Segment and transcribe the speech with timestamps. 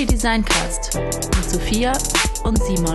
[0.00, 1.92] Weekly Design Cast mit Sophia
[2.44, 2.94] und Simon.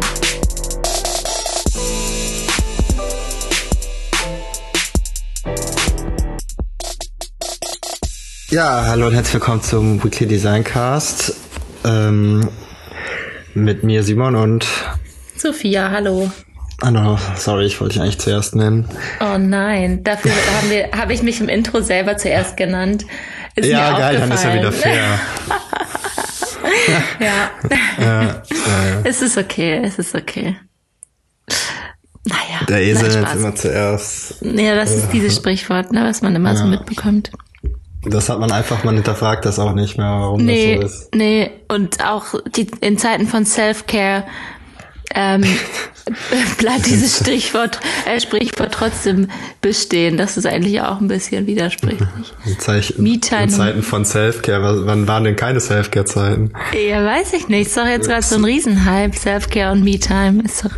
[8.49, 11.35] Ja, hallo und herzlich willkommen zum Weekly Design Cast.
[11.85, 12.49] Ähm,
[13.53, 14.65] mit mir Simon und
[15.37, 16.31] Sophia, hallo.
[16.81, 18.89] Ah no, sorry, ich wollte dich eigentlich zuerst nennen.
[19.21, 23.05] Oh nein, dafür haben wir, habe ich mich im Intro selber zuerst genannt.
[23.55, 25.19] Ist ja, geil, dann ist ja wieder fair.
[27.19, 27.51] ja.
[27.99, 28.41] ja.
[29.03, 30.57] Es ist okay, es ist okay.
[32.25, 32.65] Naja.
[32.67, 34.41] Der Esel ist immer zuerst.
[34.41, 36.55] Ja, das ist dieses Sprichwort, ne, was man immer ja.
[36.55, 37.31] so mitbekommt.
[38.07, 41.15] Das hat man einfach, man hinterfragt das auch nicht mehr, warum nee, das so ist.
[41.15, 44.25] Nee, und auch die, in Zeiten von Self-Care
[45.15, 45.43] ähm,
[46.59, 49.27] bleibt dieses Stichwort, äh, Sprichwort trotzdem
[49.61, 50.17] bestehen.
[50.17, 52.07] Das ist eigentlich auch ein bisschen widersprüchlich.
[52.45, 56.51] In, in Zeiten von Selfcare, wann waren denn keine Selfcare-Zeiten?
[56.87, 57.67] Ja, weiß ich nicht.
[57.67, 59.17] Ist doch jetzt gerade so ein Riesenhype.
[59.17, 60.71] Selfcare und Me-Time ist doch.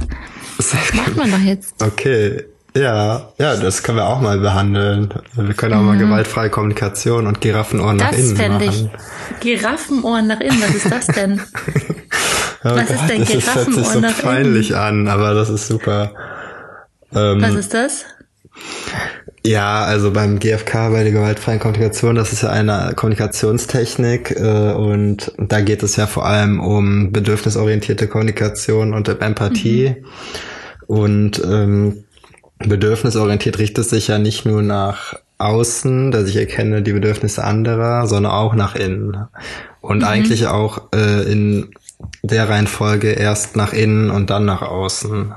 [0.94, 1.76] Macht man doch jetzt.
[1.84, 2.44] Okay.
[2.76, 5.12] Ja, ja, das können wir auch mal behandeln.
[5.34, 5.88] Wir können auch mhm.
[5.88, 8.60] mal gewaltfreie Kommunikation und Giraffenohren das nach innen machen.
[8.60, 8.90] Das fände
[9.34, 9.40] ich.
[9.40, 11.42] Giraffenohren nach innen, was ist das denn?
[12.72, 16.12] Oh Was Gott, ist denn Das hört sich so peinlich an, aber das ist super.
[17.14, 18.06] Ähm, Was ist das?
[19.46, 25.32] Ja, also beim GFK, bei der gewaltfreien Kommunikation, das ist ja eine Kommunikationstechnik äh, und
[25.38, 29.96] da geht es ja vor allem um bedürfnisorientierte Kommunikation und Empathie.
[29.98, 30.06] Mhm.
[30.88, 32.04] Und ähm,
[32.60, 38.32] bedürfnisorientiert richtet sich ja nicht nur nach außen, dass ich erkenne die Bedürfnisse anderer, sondern
[38.32, 39.28] auch nach innen.
[39.82, 40.06] Und mhm.
[40.06, 41.72] eigentlich auch äh, in
[42.28, 45.34] der Reihenfolge erst nach innen und dann nach außen.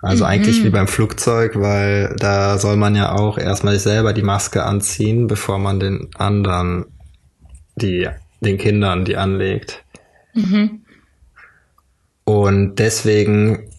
[0.00, 0.30] Also mhm.
[0.30, 5.28] eigentlich wie beim Flugzeug, weil da soll man ja auch erstmal selber die Maske anziehen,
[5.28, 6.86] bevor man den anderen,
[7.76, 8.08] die,
[8.40, 9.84] den Kindern die anlegt.
[10.34, 10.82] Mhm.
[12.24, 13.70] Und deswegen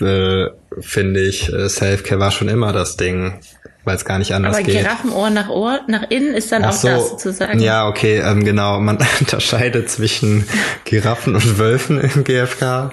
[0.00, 0.46] äh,
[0.80, 3.40] finde ich, äh, Self-Care war schon immer das Ding
[3.84, 4.76] weil es gar nicht anders Aber geht.
[4.76, 7.60] Aber Giraffenohr nach Ohr, nach innen ist dann Ach auch so, das sozusagen.
[7.60, 8.80] Ja, okay, ähm, genau.
[8.80, 10.44] Man unterscheidet zwischen
[10.84, 12.90] Giraffen und Wölfen im GFK.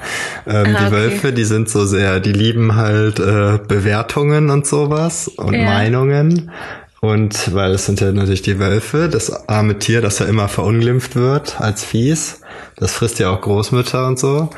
[0.47, 5.27] Ähm, ah, die Wölfe, die sind so sehr, die lieben halt äh, Bewertungen und sowas
[5.27, 5.63] und ja.
[5.63, 6.51] Meinungen.
[6.99, 11.15] Und weil es sind ja natürlich die Wölfe, das arme Tier, das ja immer verunglimpft
[11.15, 12.41] wird als Fies.
[12.75, 14.51] Das frisst ja auch Großmütter und so.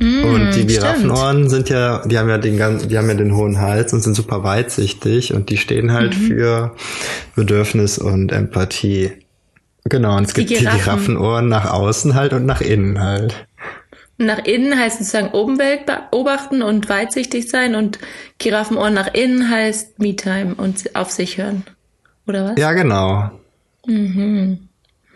[0.00, 3.36] Mm, und die Giraffenohren sind ja, die haben ja den ganzen, die haben ja den
[3.36, 6.22] hohen Hals und sind super weitsichtig und die stehen halt mhm.
[6.22, 6.76] für
[7.36, 9.12] Bedürfnis und Empathie.
[9.84, 10.78] Genau, und es die gibt Giraffen.
[10.78, 13.46] die Giraffenohren nach außen halt und nach innen halt.
[14.16, 17.98] Nach innen heißt sozusagen Obenwelt beobachten und weitsichtig sein und
[18.38, 21.64] Giraffenohren nach innen heißt Me-Time und auf sich hören.
[22.26, 22.58] Oder was?
[22.58, 23.30] Ja, genau.
[23.86, 24.69] Mhm.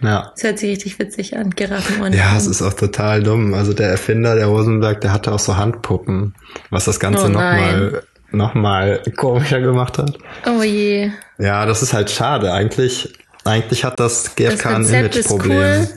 [0.05, 0.33] Ja.
[0.35, 2.13] Das hört sich richtig witzig an, Giraffenohren.
[2.13, 3.55] Ja, es ist auch total dumm.
[3.55, 6.35] Also der Erfinder, der Rosenberg, der hatte auch so Handpuppen,
[6.71, 10.19] was das Ganze oh nochmal noch mal komischer gemacht hat.
[10.47, 11.11] Oh je.
[11.39, 12.53] Ja, das ist halt schade.
[12.53, 13.13] Eigentlich,
[13.45, 15.53] eigentlich hat das GFK das ein Imageproblem.
[15.53, 15.89] Cool.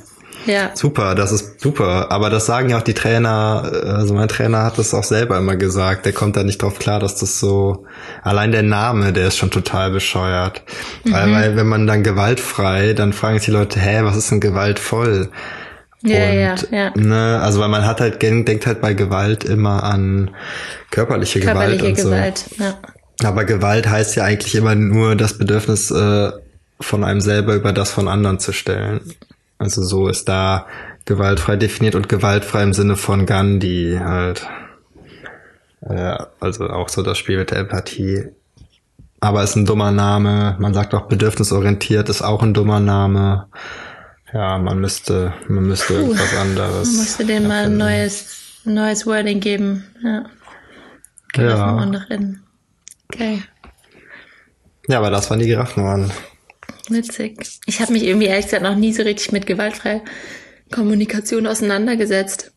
[0.48, 0.72] Ja.
[0.74, 2.12] Super, das ist super.
[2.12, 5.56] Aber das sagen ja auch die Trainer, also mein Trainer hat das auch selber immer
[5.56, 6.06] gesagt.
[6.06, 7.86] Der kommt da nicht drauf klar, dass das so,
[8.24, 10.64] allein der Name, der ist schon total bescheuert.
[11.04, 11.14] Mhm.
[11.14, 14.40] Weil, weil wenn man dann gewaltfrei, dann fragen sich die Leute, hä, was ist denn
[14.40, 15.30] gewaltvoll?
[16.04, 16.92] Ja, ja, ja.
[16.96, 20.30] Ne, also weil man hat halt, denkt halt bei Gewalt immer an
[20.92, 22.64] körperliche, körperliche Gewalt und Gewalt, so.
[22.64, 22.76] Ja.
[23.24, 26.32] Aber Gewalt heißt ja eigentlich immer nur das Bedürfnis äh,
[26.80, 29.02] von einem selber über das von anderen zu stellen.
[29.58, 30.68] Also so ist da
[31.06, 34.48] gewaltfrei definiert und gewaltfrei im Sinne von Gandhi halt.
[35.82, 38.26] Äh, also auch so das Spiel mit der Empathie.
[39.20, 40.56] Aber ist ein dummer Name.
[40.60, 43.48] Man sagt auch bedürfnisorientiert ist auch ein dummer Name.
[44.34, 46.88] Ja, man müsste, man müsste Puh, irgendwas anderes.
[46.90, 49.86] Man müsste dem mal ein neues, neues Wording geben.
[50.04, 50.26] Ja.
[51.34, 52.00] Giraffenohren ja.
[52.00, 52.44] nach innen.
[53.12, 53.42] Okay.
[54.88, 56.12] Ja, aber das waren die Giraffenohren.
[56.90, 57.60] Witzig.
[57.66, 60.02] Ich habe mich irgendwie ehrlich gesagt noch nie so richtig mit gewaltfreier
[60.72, 62.52] Kommunikation auseinandergesetzt.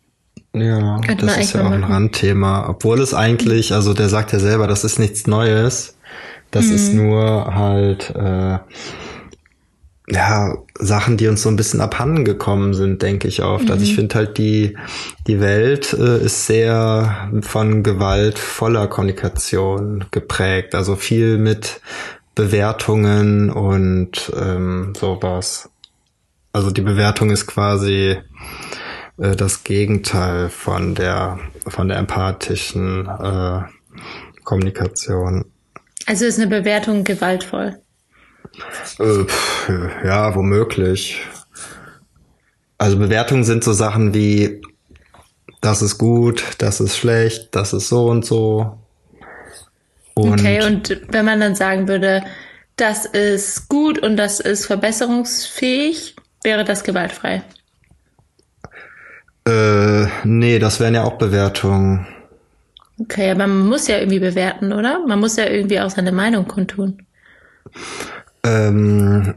[0.53, 2.69] Ja, Könnte das ist ja auch ein Randthema.
[2.69, 5.97] Obwohl es eigentlich, also der sagt ja selber, das ist nichts Neues.
[6.51, 6.75] Das mhm.
[6.75, 8.59] ist nur halt äh,
[10.13, 13.67] ja Sachen, die uns so ein bisschen abhanden gekommen sind, denke ich oft.
[13.67, 13.71] Mhm.
[13.71, 13.97] Also ich mhm.
[13.97, 14.77] finde halt die
[15.29, 20.75] die Welt äh, ist sehr von gewaltvoller Kommunikation geprägt.
[20.75, 21.81] Also viel mit
[22.41, 25.69] Bewertungen und ähm, sowas.
[26.55, 28.17] Also die Bewertung ist quasi
[29.19, 31.39] äh, das Gegenteil von der
[31.69, 33.61] von der empathischen äh,
[34.43, 35.45] Kommunikation.
[36.07, 37.77] Also ist eine Bewertung gewaltvoll?
[38.99, 39.27] Äh,
[40.07, 41.21] ja, womöglich.
[42.79, 44.63] also Bewertungen sind so Sachen wie,
[45.61, 48.79] das ist gut, das ist schlecht, das ist so und so.
[50.23, 52.23] Und okay, und wenn man dann sagen würde,
[52.77, 57.43] das ist gut und das ist verbesserungsfähig, wäre das gewaltfrei?
[59.47, 62.07] Äh, nee, das wären ja auch Bewertungen.
[62.99, 65.05] Okay, aber man muss ja irgendwie bewerten, oder?
[65.07, 67.07] Man muss ja irgendwie auch seine Meinung kundtun.
[68.45, 69.35] Ähm,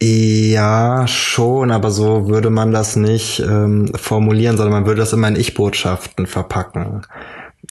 [0.00, 5.28] ja, schon, aber so würde man das nicht ähm, formulieren, sondern man würde das immer
[5.28, 7.02] in Ich-Botschaften verpacken.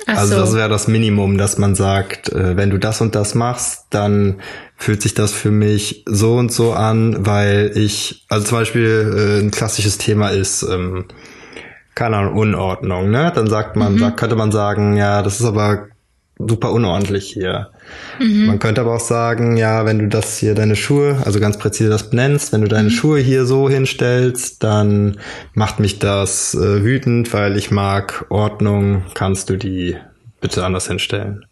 [0.06, 0.42] Ach also so.
[0.42, 4.42] das wäre das Minimum, dass man sagt, äh, wenn du das und das machst, dann
[4.76, 9.44] fühlt sich das für mich so und so an, weil ich, also zum Beispiel äh,
[9.44, 11.06] ein klassisches Thema ist, ähm,
[11.96, 13.32] keine Ahnung, Unordnung, ne?
[13.34, 14.00] Dann sagt man, mhm.
[14.00, 15.88] sagt, könnte man sagen, ja, das ist aber
[16.40, 17.70] super unordentlich hier.
[18.20, 18.46] Mhm.
[18.46, 21.90] Man könnte aber auch sagen, ja, wenn du das hier deine Schuhe, also ganz präzise
[21.90, 22.94] das benennst, wenn du deine mhm.
[22.94, 25.18] Schuhe hier so hinstellst, dann
[25.54, 29.04] macht mich das äh, wütend, weil ich mag Ordnung.
[29.14, 29.98] Kannst du die
[30.42, 31.46] bitte anders hinstellen?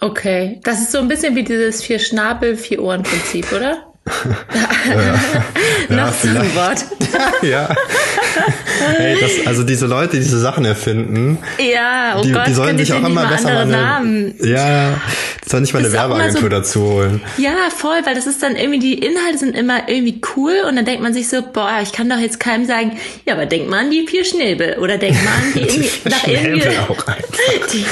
[0.00, 3.86] Okay, das ist so ein bisschen wie dieses vier Schnabel, vier Ohren Prinzip, oder?
[5.88, 6.84] Ja, Noch so ein Wort.
[7.42, 7.68] ja.
[8.96, 12.78] hey, das, also diese Leute, die diese Sachen erfinden, ja, oh die, Gott, die sollen
[12.78, 14.34] sich auch immer besser mal eine, Namen.
[14.40, 15.00] ja,
[15.44, 17.20] sollen nicht mal eine Werbeagentur so, dazu holen.
[17.36, 20.84] Ja, voll, weil das ist dann irgendwie, die Inhalte sind immer irgendwie cool und dann
[20.84, 23.80] denkt man sich so, boah, ich kann doch jetzt keinem sagen, ja, aber denk mal
[23.80, 26.78] an die vier Schnäbel oder denk mal an die irgendwie, die nach irgendwie.
[26.78, 27.26] Auch einfach.
[27.72, 27.84] Die,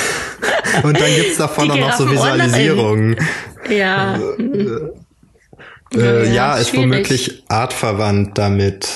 [0.83, 3.17] und dann gibt's davon auch noch so Visualisierungen.
[3.69, 4.19] Ja.
[5.95, 6.85] Äh, ja, ja ist schwierig.
[6.85, 8.89] womöglich artverwandt damit.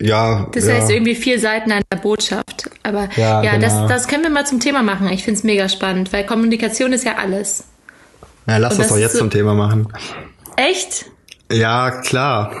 [0.00, 0.48] Ja.
[0.52, 0.74] Das ja.
[0.74, 2.70] heißt irgendwie vier Seiten einer Botschaft.
[2.82, 3.86] Aber ja, ja genau.
[3.86, 5.08] das, das können wir mal zum Thema machen.
[5.08, 7.64] Ich finde es mega spannend, weil Kommunikation ist ja alles.
[8.46, 9.88] Ja, lass das doch jetzt so zum Thema machen.
[10.56, 11.06] Echt?
[11.50, 12.52] Ja, klar.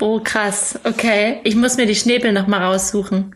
[0.00, 0.78] Oh, krass.
[0.84, 1.40] Okay.
[1.44, 3.34] Ich muss mir die Schnäbel noch mal raussuchen.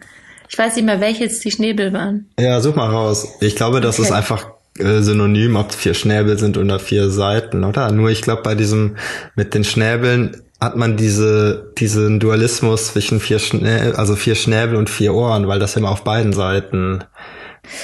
[0.48, 2.30] Ich weiß nicht mehr, welche jetzt die Schnäbel waren.
[2.38, 3.28] Ja, such mal raus.
[3.40, 4.08] Ich glaube, das okay.
[4.08, 7.92] ist einfach äh, synonym, ob vier Schnäbel sind oder vier Seiten, oder?
[7.92, 8.96] Nur ich glaube, bei diesem
[9.36, 14.90] mit den Schnäbeln hat man diese diesen Dualismus zwischen vier Schnäbel, also vier Schnäbel und
[14.90, 17.04] vier Ohren, weil das immer auf beiden Seiten.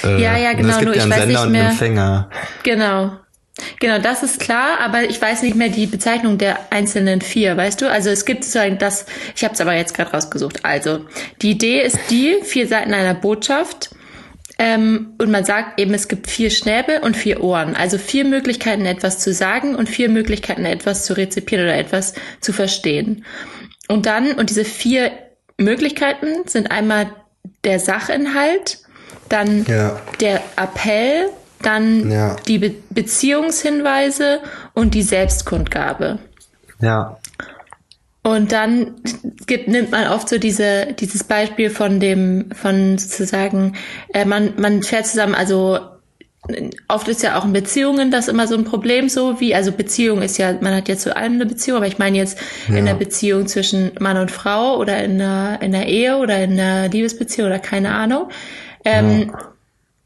[0.03, 0.69] Äh, ja, ja, genau.
[0.69, 2.29] Es gibt nur ja einen Sender und einen Empfänger.
[2.63, 3.11] Genau.
[3.79, 7.81] Genau, das ist klar, aber ich weiß nicht mehr die Bezeichnung der einzelnen vier, weißt
[7.81, 7.91] du?
[7.91, 9.05] Also es gibt sozusagen das,
[9.35, 10.63] ich habe es aber jetzt gerade rausgesucht.
[10.63, 11.05] Also
[11.41, 13.91] die Idee ist die, vier Seiten einer Botschaft
[14.63, 17.75] ähm, und man sagt eben, es gibt vier Schnäbel und vier Ohren.
[17.75, 22.53] Also vier Möglichkeiten, etwas zu sagen und vier Möglichkeiten, etwas zu rezipieren oder etwas zu
[22.53, 23.25] verstehen.
[23.87, 25.13] Und dann, und diese vier
[25.57, 27.09] Möglichkeiten sind einmal
[27.63, 28.83] der Sachinhalt,
[29.29, 29.99] dann ja.
[30.19, 31.29] der Appell,
[31.63, 32.35] dann ja.
[32.47, 34.41] die Be Beziehungshinweise
[34.75, 36.19] und die Selbstkundgabe.
[36.81, 37.17] Ja.
[38.23, 38.95] Und dann
[39.47, 43.75] gibt, nimmt man oft so diese, dieses Beispiel von dem, von sozusagen,
[44.13, 45.79] äh, man, man fährt zusammen, also
[46.87, 50.21] oft ist ja auch in Beziehungen das immer so ein Problem, so wie, also Beziehung
[50.21, 52.75] ist ja, man hat ja zu allem eine Beziehung, aber ich meine jetzt ja.
[52.75, 56.57] in der Beziehung zwischen Mann und Frau oder in der, in der Ehe oder in
[56.57, 58.29] der Liebesbeziehung oder keine Ahnung.
[58.83, 59.51] Ähm, ja.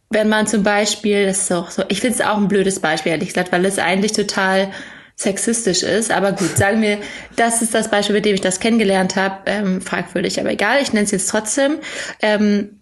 [0.10, 3.14] Wenn man zum Beispiel, das ist auch so, ich finde es auch ein blödes Beispiel,
[3.14, 4.72] ehrlich gesagt, weil es eigentlich total
[5.16, 6.12] sexistisch ist.
[6.12, 7.00] Aber gut, sagen wir,
[7.36, 9.38] das ist das Beispiel, mit dem ich das kennengelernt habe.
[9.46, 11.78] Ähm, fragwürdig, aber egal, ich nenne es jetzt trotzdem.
[12.22, 12.80] Ähm,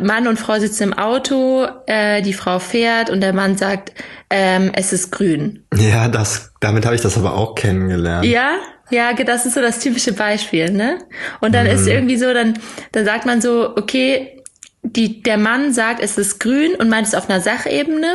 [0.00, 3.92] Mann und Frau sitzen im Auto, äh, die Frau fährt und der Mann sagt,
[4.30, 5.64] ähm, es ist grün.
[5.76, 8.24] Ja, das, damit habe ich das aber auch kennengelernt.
[8.24, 8.58] Ja,
[8.90, 10.98] ja, das ist so das typische Beispiel, ne?
[11.40, 11.72] Und dann mhm.
[11.72, 12.58] ist irgendwie so, dann,
[12.92, 14.42] dann sagt man so, okay,
[14.82, 18.14] die, der Mann sagt, es ist grün und meint es auf einer Sachebene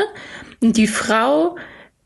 [0.62, 1.58] und die Frau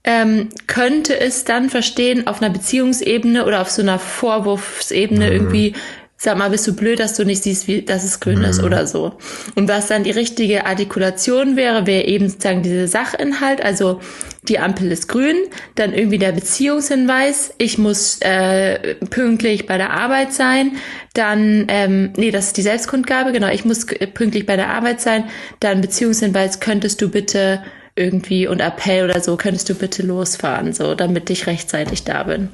[0.04, 5.32] ähm, könnte es dann verstehen auf einer Beziehungsebene oder auf so einer Vorwurfsebene mhm.
[5.32, 5.74] irgendwie,
[6.18, 8.46] sag mal, bist du blöd, dass du nicht siehst, wie, dass es grün mhm.
[8.46, 9.14] ist oder so.
[9.54, 14.00] Und was dann die richtige Artikulation wäre, wäre eben sozusagen dieser Sachinhalt, also
[14.48, 15.38] die Ampel ist grün,
[15.76, 20.78] dann irgendwie der Beziehungshinweis, ich muss äh, pünktlich bei der Arbeit sein,
[21.14, 25.26] dann, ähm, nee, das ist die Selbstkundgabe, genau, ich muss pünktlich bei der Arbeit sein,
[25.60, 27.62] dann Beziehungshinweis, könntest du bitte
[27.96, 32.50] irgendwie und Appell oder so, könntest du bitte losfahren, so, damit ich rechtzeitig da bin.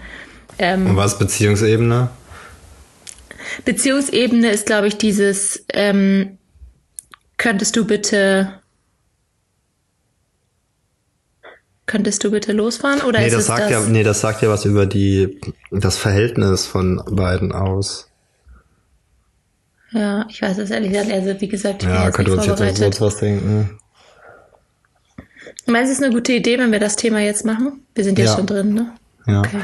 [0.60, 2.10] Ähm, und was Beziehungsebene?
[3.66, 6.38] Beziehungsebene ist, glaube ich, dieses, ähm,
[7.38, 8.54] könntest du bitte,
[11.86, 13.02] könntest du bitte losfahren?
[13.02, 13.72] Oder nee, ist das sagt das?
[13.72, 15.40] ja, nee, das sagt ja was über die,
[15.72, 18.10] das Verhältnis von beiden aus.
[19.92, 23.00] Ja, ich weiß es ehrlich gesagt, also wie gesagt, ich ja, könnte uns jetzt sonst
[23.00, 23.80] was denken.
[25.68, 27.82] Meinst du, es ist eine gute Idee, wenn wir das Thema jetzt machen?
[27.94, 28.36] Wir sind jetzt ja.
[28.38, 28.92] schon drin, ne?
[29.28, 29.40] Ja.
[29.40, 29.62] Okay.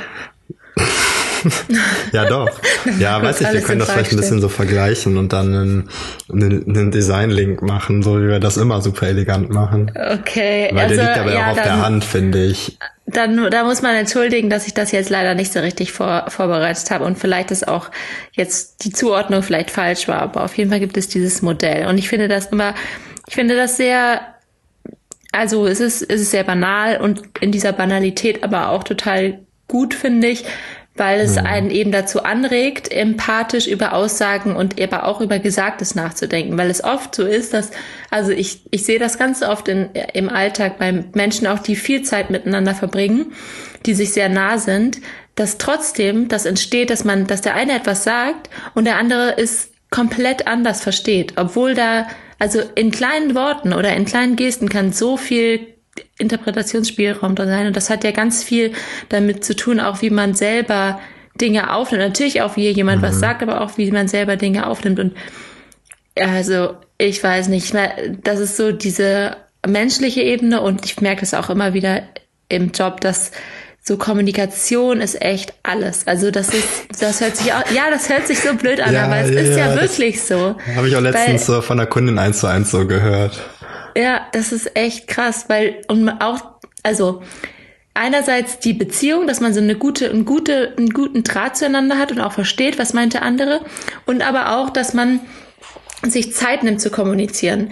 [2.12, 2.50] ja, doch.
[3.00, 5.90] Ja, weiß ich, wir können das vielleicht ein bisschen so vergleichen und dann einen,
[6.30, 9.90] einen Design-Link machen, so wie wir das immer super elegant machen.
[9.96, 10.70] Okay.
[10.74, 12.78] Weil also, der liegt aber ja, auch auf der Hand, finde ich.
[13.06, 16.92] Dann, da muss man entschuldigen, dass ich das jetzt leider nicht so richtig vor, vorbereitet
[16.92, 17.90] habe und vielleicht ist auch
[18.34, 21.98] jetzt die Zuordnung vielleicht falsch war, aber auf jeden Fall gibt es dieses Modell und
[21.98, 22.74] ich finde das immer,
[23.28, 24.33] ich finde das sehr
[25.34, 29.94] also es ist, es ist sehr banal und in dieser Banalität aber auch total gut,
[29.94, 30.46] finde ich,
[30.96, 31.46] weil es mhm.
[31.46, 36.84] einen eben dazu anregt, empathisch über Aussagen und aber auch über Gesagtes nachzudenken, weil es
[36.84, 37.72] oft so ist, dass,
[38.12, 42.04] also ich, ich sehe das ganz oft in, im Alltag bei Menschen auch, die viel
[42.04, 43.34] Zeit miteinander verbringen,
[43.88, 45.02] die sich sehr nah sind,
[45.36, 49.72] dass trotzdem das entsteht, dass man, dass der eine etwas sagt und der andere es
[49.90, 52.08] komplett anders versteht, obwohl da,
[52.44, 55.66] also in kleinen Worten oder in kleinen Gesten kann so viel
[56.18, 57.68] Interpretationsspielraum da sein.
[57.68, 58.74] Und das hat ja ganz viel
[59.08, 61.00] damit zu tun, auch wie man selber
[61.40, 62.04] Dinge aufnimmt.
[62.04, 63.06] Natürlich auch, wie jemand mhm.
[63.06, 65.00] was sagt, aber auch, wie man selber Dinge aufnimmt.
[65.00, 65.14] Und
[66.20, 67.74] also, ich weiß nicht,
[68.24, 72.04] das ist so diese menschliche Ebene und ich merke es auch immer wieder
[72.50, 73.32] im Job, dass
[73.86, 76.08] so Kommunikation ist echt alles.
[76.08, 79.06] Also das ist, das hört sich auch, ja, das hört sich so blöd an, ja,
[79.06, 80.56] aber es ja, ist ja, wirklich so.
[80.76, 83.42] Habe ich auch letztens Weil, so von der Kundin eins zu eins so gehört.
[83.98, 86.42] Ja, das ist echt krass, weil und auch
[86.82, 87.22] also
[87.94, 92.12] einerseits die Beziehung, dass man so eine gute, einen, gute, einen guten Draht zueinander hat
[92.12, 93.62] und auch versteht, was meint der andere,
[94.06, 95.20] und aber auch, dass man
[96.08, 97.72] sich Zeit nimmt zu kommunizieren.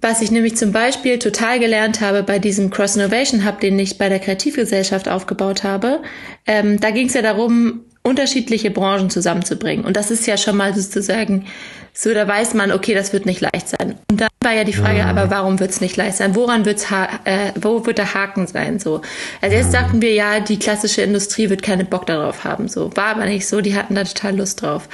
[0.00, 3.98] Was ich nämlich zum Beispiel total gelernt habe bei diesem Cross Innovation Hub, den ich
[3.98, 6.00] bei der Kreativgesellschaft aufgebaut habe,
[6.46, 9.84] ähm, da ging es ja darum, unterschiedliche Branchen zusammenzubringen.
[9.84, 11.46] Und das ist ja schon mal sozusagen
[11.92, 13.96] so, da weiß man, okay, das wird nicht leicht sein.
[14.08, 15.08] Und dann war ja die Frage, mhm.
[15.08, 16.36] aber warum wird es nicht leicht sein?
[16.36, 16.86] Woran wird's
[17.24, 18.78] äh, wo wird der Haken sein?
[18.78, 19.02] So,
[19.40, 19.72] also jetzt mhm.
[19.72, 22.68] sagten wir ja, die klassische Industrie wird keinen Bock darauf haben.
[22.68, 23.60] So war aber nicht so.
[23.60, 24.88] Die hatten da total Lust drauf.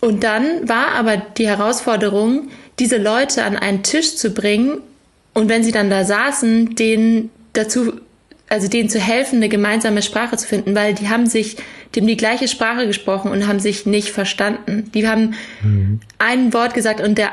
[0.00, 4.78] Und dann war aber die Herausforderung, diese Leute an einen Tisch zu bringen
[5.34, 7.94] und wenn sie dann da saßen, denen dazu,
[8.48, 11.56] also denen zu helfen, eine gemeinsame Sprache zu finden, weil die haben sich
[11.94, 14.90] die haben die gleiche Sprache gesprochen und haben sich nicht verstanden.
[14.92, 16.00] Die haben mhm.
[16.18, 17.30] ein Wort gesagt und der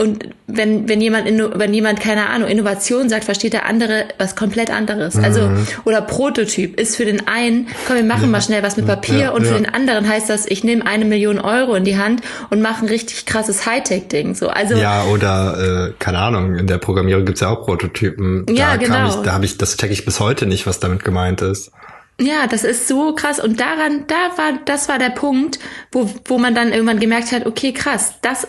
[0.00, 4.70] und wenn, wenn jemand, wenn jemand, keine Ahnung, Innovation sagt, versteht der andere was komplett
[4.70, 5.16] anderes.
[5.16, 5.56] Also, mhm.
[5.58, 8.28] Also, oder Prototyp ist für den einen, komm, wir machen ja.
[8.28, 11.04] mal schnell was mit Papier ja, und für den anderen heißt das, ich nehme eine
[11.04, 14.34] Million Euro in die Hand und mache ein richtig krasses Hightech-Ding.
[14.34, 14.74] So, also.
[14.74, 18.46] Ja, oder, äh, keine Ahnung, in der Programmierung gibt's ja auch Prototypen.
[18.46, 19.06] Da ja, genau.
[19.08, 21.72] Ich, da habe ich, das checke ich bis heute nicht, was damit gemeint ist.
[22.18, 23.38] Ja, das ist so krass.
[23.38, 25.58] Und daran, da war, das war der Punkt,
[25.92, 28.46] wo, wo man dann irgendwann gemerkt hat, okay, krass, das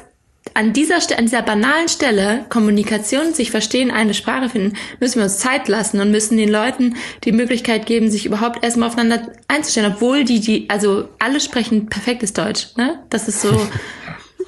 [0.54, 5.38] an dieser an dieser banalen Stelle, Kommunikation, sich verstehen, eine Sprache finden, müssen wir uns
[5.38, 10.24] Zeit lassen und müssen den Leuten die Möglichkeit geben, sich überhaupt erstmal aufeinander einzustellen, obwohl
[10.24, 13.00] die, die, also alle sprechen perfektes Deutsch, ne?
[13.10, 13.50] Das ist so,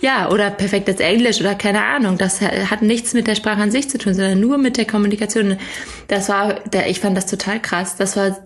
[0.04, 2.18] Ja, oder perfektes Englisch oder keine Ahnung.
[2.18, 5.58] Das hat nichts mit der Sprache an sich zu tun, sondern nur mit der Kommunikation.
[6.10, 7.96] Das war, der, ich fand das total krass.
[7.96, 8.38] Das war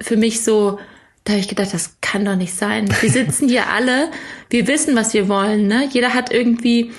[0.00, 0.78] für mich so,
[1.24, 2.88] da habe ich gedacht, das kann doch nicht sein.
[3.00, 4.10] Wir sitzen hier alle,
[4.50, 5.66] wir wissen, was wir wollen.
[5.68, 5.88] Ne?
[5.90, 6.90] Jeder hat irgendwie,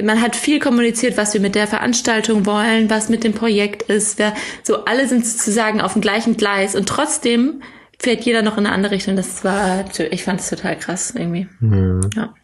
[0.00, 4.18] man hat viel kommuniziert, was wir mit der Veranstaltung wollen, was mit dem Projekt ist.
[4.18, 7.62] Wir, so alle sind sozusagen auf dem gleichen Gleis und trotzdem
[7.98, 9.16] fährt jeder noch in eine andere Richtung.
[9.16, 11.48] Das war, ich fand es total krass irgendwie.
[11.60, 12.08] Mhm.
[12.14, 12.34] Ja.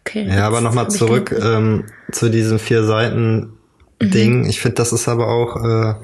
[0.00, 0.26] Okay.
[0.26, 3.52] Ja, aber nochmal zurück ähm, zu diesem vier Seiten
[4.02, 4.40] Ding.
[4.42, 4.48] Mhm.
[4.48, 5.94] Ich finde, das ist aber auch, äh,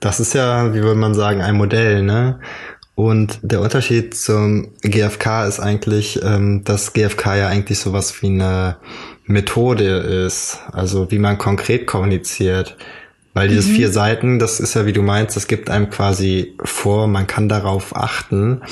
[0.00, 2.40] das ist ja, wie würde man sagen, ein Modell, ne?
[2.94, 8.76] Und der Unterschied zum GFK ist eigentlich, ähm, dass GFK ja eigentlich sowas wie eine
[9.26, 12.76] Methode ist, also wie man konkret kommuniziert.
[13.32, 13.74] Weil dieses mhm.
[13.74, 17.48] vier Seiten, das ist ja, wie du meinst, das gibt einem quasi vor, man kann
[17.48, 18.62] darauf achten.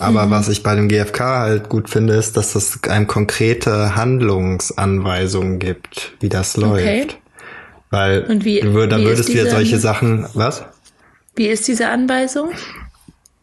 [0.00, 0.30] Aber mhm.
[0.30, 6.14] was ich bei dem GfK halt gut finde, ist, dass es einem konkrete Handlungsanweisungen gibt,
[6.18, 6.82] wie das läuft.
[6.82, 7.06] Okay.
[7.90, 10.64] Weil Und wie, du, dann wie würdest du ja solche Sachen, was?
[11.36, 12.50] Wie ist diese Anweisung?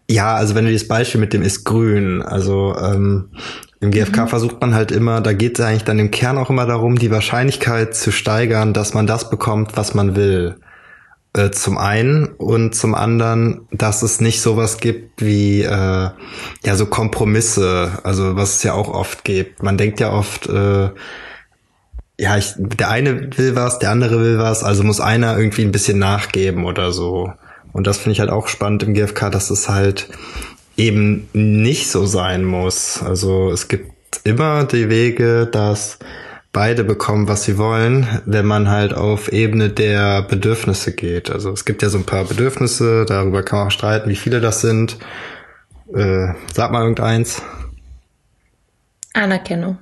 [0.09, 3.31] Ja, also wenn du das Beispiel mit dem ist grün, also ähm,
[3.81, 4.27] im GfK mhm.
[4.29, 7.11] versucht man halt immer, da geht es eigentlich dann im Kern auch immer darum, die
[7.11, 10.55] Wahrscheinlichkeit zu steigern, dass man das bekommt, was man will.
[11.33, 16.85] Äh, zum einen und zum anderen, dass es nicht sowas gibt wie äh, ja so
[16.85, 19.61] Kompromisse, also was es ja auch oft gibt.
[19.61, 20.89] Man denkt ja oft, äh,
[22.19, 25.71] ja, ich, der eine will was, der andere will was, also muss einer irgendwie ein
[25.71, 27.31] bisschen nachgeben oder so.
[27.77, 30.09] Und das finde ich halt auch spannend im GFK, dass es halt
[30.77, 33.03] eben nicht so sein muss.
[33.03, 33.91] Also es gibt
[34.23, 35.99] immer die Wege, dass
[36.51, 41.29] beide bekommen, was sie wollen, wenn man halt auf Ebene der Bedürfnisse geht.
[41.29, 44.41] Also es gibt ja so ein paar Bedürfnisse, darüber kann man auch streiten, wie viele
[44.41, 44.97] das sind.
[45.93, 47.43] Äh, sag mal irgendeins.
[49.13, 49.77] Anerkennung.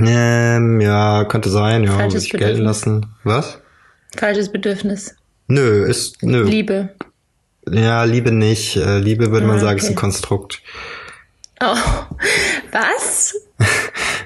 [0.00, 3.06] Ähm, ja, könnte sein, ja, würde Falsches ich gelten lassen.
[3.22, 3.60] Was?
[4.16, 5.14] Falsches Bedürfnis.
[5.48, 6.42] Nö, ist, nö.
[6.44, 6.90] Liebe.
[7.70, 8.76] Ja, Liebe nicht.
[8.76, 10.00] Äh, Liebe würde man Ah, sagen, ist ein okay.
[10.00, 10.62] Konstrukt.
[11.60, 11.76] Oh,
[12.72, 13.34] was?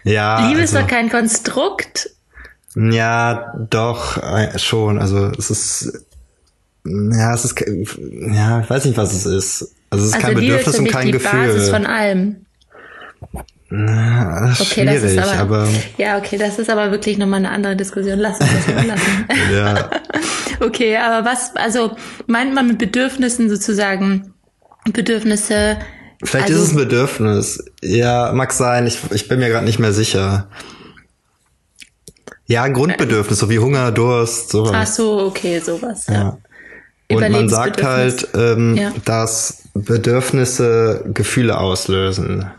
[0.03, 0.49] Ja.
[0.49, 2.09] Liebe ist also, doch kein Konstrukt.
[2.75, 4.99] Ja, doch, äh, schon.
[4.99, 6.07] Also es ist,
[6.87, 9.75] ja, es ist, ja, ich weiß nicht, was es ist.
[9.91, 11.31] Also es ist Also kein Liebe Bedürfnis ist und kein die Gefühl.
[11.49, 12.47] Basis von allem.
[13.71, 17.19] Ja, das ist Okay, das schwierig, ist aber, aber, ja, okay, das ist aber wirklich
[17.19, 18.19] nochmal eine andere Diskussion.
[18.19, 19.27] Lass uns das mal lassen.
[19.55, 19.91] ja,
[20.61, 21.97] Okay, aber was, also
[22.27, 24.35] meint man mit Bedürfnissen sozusagen
[24.93, 25.79] Bedürfnisse?
[26.23, 27.65] vielleicht also, ist es ein Bedürfnis.
[27.83, 28.87] Ja, mag sein.
[28.87, 30.49] Ich, ich bin mir gerade nicht mehr sicher.
[32.47, 34.73] Ja, ein Grundbedürfnis, so wie Hunger, Durst, sowas.
[34.75, 36.07] Ach so, okay, sowas.
[36.09, 36.39] Ja.
[37.11, 37.17] Ja.
[37.17, 38.93] Und man sagt halt, ähm, Ja.
[39.05, 42.51] dass Bedürfnisse Gefühle auslösen.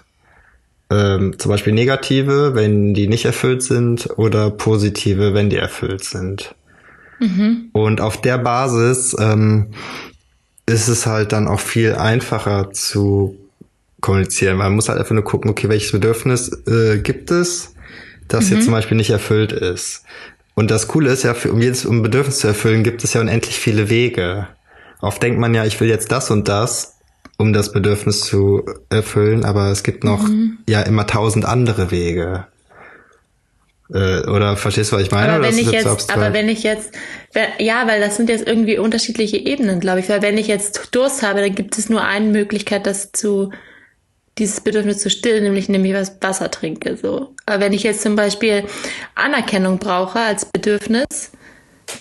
[0.91, 6.53] Ähm, zum Beispiel negative, wenn die nicht erfüllt sind, oder positive, wenn die erfüllt sind.
[7.19, 7.69] Mhm.
[7.71, 9.67] Und auf der Basis ähm,
[10.65, 13.37] ist es halt dann auch viel einfacher zu
[14.01, 14.57] kommunizieren.
[14.57, 17.73] Man muss halt einfach nur gucken, okay, welches Bedürfnis äh, gibt es,
[18.27, 18.55] das Mhm.
[18.55, 20.03] jetzt zum Beispiel nicht erfüllt ist.
[20.55, 23.21] Und das Coole ist ja, für, um jedes um Bedürfnis zu erfüllen, gibt es ja
[23.21, 24.47] unendlich viele Wege.
[24.99, 26.97] Oft denkt man ja, ich will jetzt das und das,
[27.41, 30.59] um das Bedürfnis zu erfüllen, aber es gibt noch Mhm.
[30.69, 32.45] ja immer tausend andere Wege.
[33.93, 35.33] Äh, oder verstehst du, was ich meine?
[35.33, 36.91] Aber wenn ich jetzt, aber wenn ich jetzt,
[37.59, 40.07] ja, weil das sind jetzt irgendwie unterschiedliche Ebenen, glaube ich.
[40.07, 43.51] Weil wenn ich jetzt Durst habe, dann gibt es nur eine Möglichkeit, das zu,
[44.37, 47.33] dieses Bedürfnis zu stillen, nämlich nämlich was Wasser trinke, so.
[47.45, 48.63] Aber wenn ich jetzt zum Beispiel
[49.15, 51.31] Anerkennung brauche als Bedürfnis,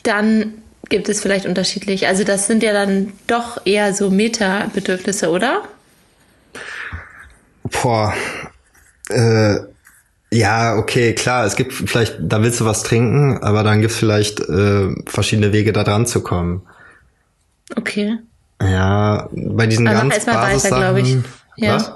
[0.04, 2.06] dann gibt es vielleicht unterschiedlich.
[2.06, 5.62] Also das sind ja dann doch eher so Meta-Bedürfnisse, oder?
[7.64, 8.12] Boah.
[9.08, 9.60] Äh,
[10.32, 14.40] ja, okay, klar, es gibt vielleicht, da willst du was trinken, aber dann gibt's vielleicht
[14.40, 16.62] äh, verschiedene Wege, da dran zu kommen.
[17.76, 18.18] Okay.
[18.62, 20.80] Ja, bei diesen Aber mach ganz erst mal weiter, Basissachen.
[20.80, 21.16] glaub ich.
[21.56, 21.74] Ja.
[21.76, 21.92] Was?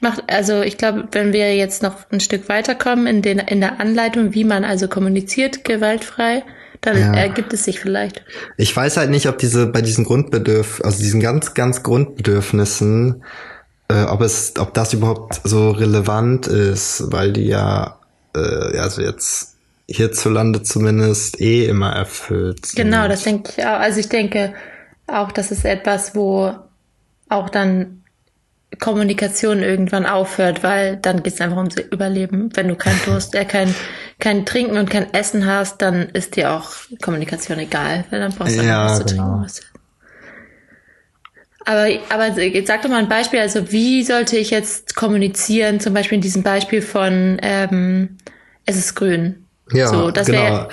[0.00, 3.80] Macht, also ich glaube, wenn wir jetzt noch ein Stück weiterkommen in, den, in der
[3.80, 6.44] Anleitung, wie man also kommuniziert gewaltfrei,
[6.80, 7.12] dann Ja.
[7.14, 8.22] ergibt es sich vielleicht.
[8.56, 13.22] Ich weiß halt nicht, ob diese bei diesen Grundbedürf, also diesen ganz, ganz Grundbedürfnissen,
[13.88, 17.98] äh, ob es, ob das überhaupt so relevant ist, weil die ja,
[18.34, 19.56] äh, also jetzt
[19.88, 22.76] hierzulande zumindest eh immer erfüllt sind.
[22.84, 23.80] Genau, das denke ich auch.
[23.80, 24.52] Also ich denke
[25.06, 26.54] auch, das ist etwas, wo
[27.30, 28.02] auch dann
[28.78, 32.50] Kommunikation irgendwann aufhört, weil dann geht es einfach ums Überleben.
[32.54, 33.74] Wenn du kein Durst, äh, kein,
[34.18, 36.70] kein Trinken und kein Essen hast, dann ist dir auch
[37.02, 39.24] Kommunikation egal, weil dann brauchst du Ja, was zu trinken.
[39.24, 39.42] genau.
[39.44, 39.60] was-
[41.64, 45.92] Aber, aber jetzt sag doch mal ein Beispiel, also wie sollte ich jetzt kommunizieren, zum
[45.94, 48.16] Beispiel in diesem Beispiel von ähm,
[48.64, 49.44] es ist grün.
[49.72, 50.38] Ja, so, das genau.
[50.40, 50.68] wär-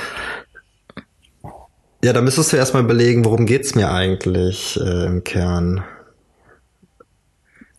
[2.03, 5.83] Ja, da müsstest du erstmal überlegen, worum geht's mir eigentlich äh, im Kern.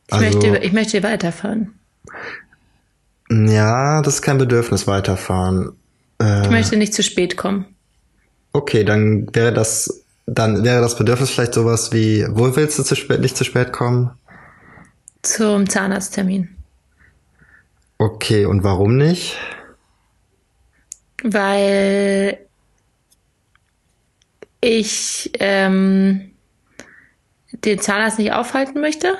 [0.08, 1.78] Ich, möchte, ich möchte weiterfahren.
[3.48, 5.72] Ja, das ist kein Bedürfnis weiterfahren.
[6.20, 7.66] Äh, Ich möchte nicht zu spät kommen.
[8.52, 12.94] okay, dann wäre das, dann wäre das Bedürfnis vielleicht sowas wie, wo willst du zu
[12.96, 14.10] spät, nicht zu spät kommen?
[15.22, 16.48] Zum Zahnarzttermin.
[17.98, 19.36] Okay, und warum nicht?
[21.22, 22.38] Weil
[24.60, 26.30] ich ähm,
[27.64, 29.16] den Zahnarzt nicht aufhalten möchte.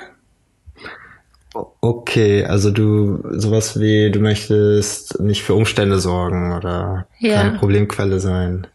[1.53, 7.35] Okay, also du, sowas wie, du möchtest nicht für Umstände sorgen oder Ja.
[7.41, 8.67] keine Problemquelle sein.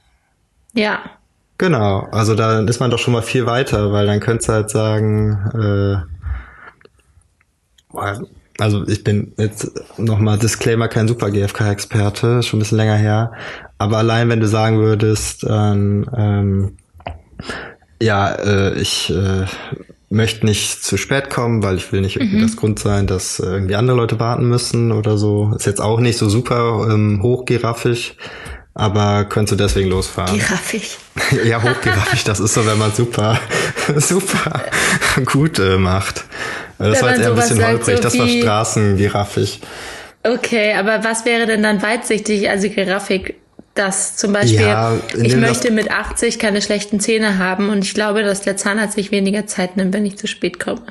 [0.73, 0.99] Ja.
[1.59, 4.71] Genau, also da ist man doch schon mal viel weiter, weil dann könntest du halt
[4.71, 6.07] sagen,
[7.95, 7.97] äh,
[8.59, 13.33] also ich bin jetzt nochmal Disclaimer kein super GFK-Experte, schon ein bisschen länger her,
[13.79, 16.77] aber allein wenn du sagen würdest, dann, ähm,
[18.01, 19.45] ja, äh, ich äh,
[20.13, 23.45] möchte nicht zu spät kommen, weil ich will nicht irgendwie das Grund sein, dass äh,
[23.47, 25.53] irgendwie andere Leute warten müssen oder so.
[25.57, 28.15] Ist jetzt auch nicht so super ähm, hochgiraffisch,
[28.75, 30.39] aber könntest du deswegen losfahren.
[30.39, 30.99] Giraffig.
[31.45, 33.39] Ja, hochgiraffig, das ist so, wenn man super,
[33.97, 34.65] super
[35.25, 36.25] gut äh, macht.
[36.79, 39.61] Äh, Das Wenn war jetzt eher ein bisschen holprig, so das war straßengiraffig.
[40.25, 43.35] Okay, aber was wäre denn dann weitsichtig, also Giraffig,
[43.75, 47.95] dass zum Beispiel, Ja, ich das- möchte mit 80 keine schlechten Zähne haben und ich
[47.95, 50.83] glaube, dass der Zahnarzt sich weniger Zeit nimmt, wenn ich zu spät komme.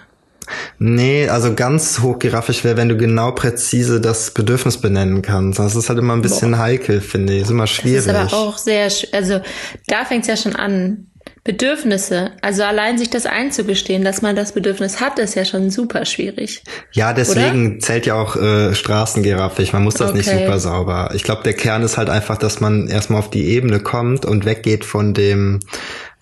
[0.79, 5.59] Nee, also ganz hochgiraffisch wäre, wenn du genau präzise das Bedürfnis benennen kannst.
[5.59, 7.43] Das ist halt immer ein bisschen heikel, finde ich.
[7.43, 7.99] Ist immer Das schwierig.
[7.99, 9.39] ist aber auch sehr, also
[9.87, 11.10] da fängt es ja schon an.
[11.43, 12.31] Bedürfnisse.
[12.41, 16.63] Also allein sich das einzugestehen, dass man das Bedürfnis hat, ist ja schon super schwierig.
[16.91, 17.79] Ja, deswegen Oder?
[17.79, 19.73] zählt ja auch äh, Straßengeraffig.
[19.73, 20.17] Man muss das okay.
[20.19, 21.11] nicht super sauber.
[21.15, 24.45] Ich glaube, der Kern ist halt einfach, dass man erstmal auf die Ebene kommt und
[24.45, 25.59] weggeht von dem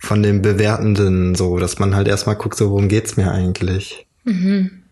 [0.02, 4.08] von dem Bewertenden so, dass man halt erstmal guckt, so worum geht's mir eigentlich.
[4.24, 4.84] Mhm.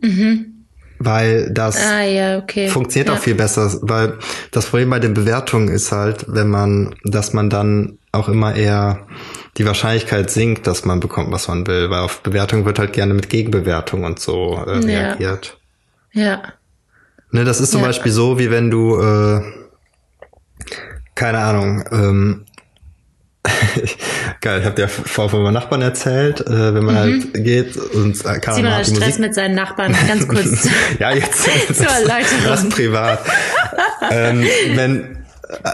[0.00, 0.55] Mhm.
[0.98, 2.68] Weil das ah, ja, okay.
[2.68, 3.14] funktioniert ja.
[3.14, 4.18] auch viel besser, weil
[4.50, 9.06] das Problem bei den Bewertungen ist halt, wenn man, dass man dann auch immer eher
[9.58, 13.14] die Wahrscheinlichkeit sinkt, dass man bekommt, was man will, weil auf Bewertung wird halt gerne
[13.14, 15.58] mit Gegenbewertung und so äh, reagiert.
[16.12, 16.22] Ja.
[16.22, 16.42] ja.
[17.30, 17.82] Ne, das ist zum.
[17.82, 19.42] Beispiel so, wie wenn du, äh,
[21.14, 22.45] keine Ahnung, ähm,
[24.40, 26.98] Geil, ich habe dir vorher von meinem Nachbarn erzählt, äh, wenn man mhm.
[26.98, 30.68] halt geht und äh, kann Simon hat Stress Musik mit seinen Nachbarn, ganz kurz.
[30.98, 31.78] ja, jetzt das,
[32.44, 33.20] das ist privat.
[34.10, 35.16] ähm, wenn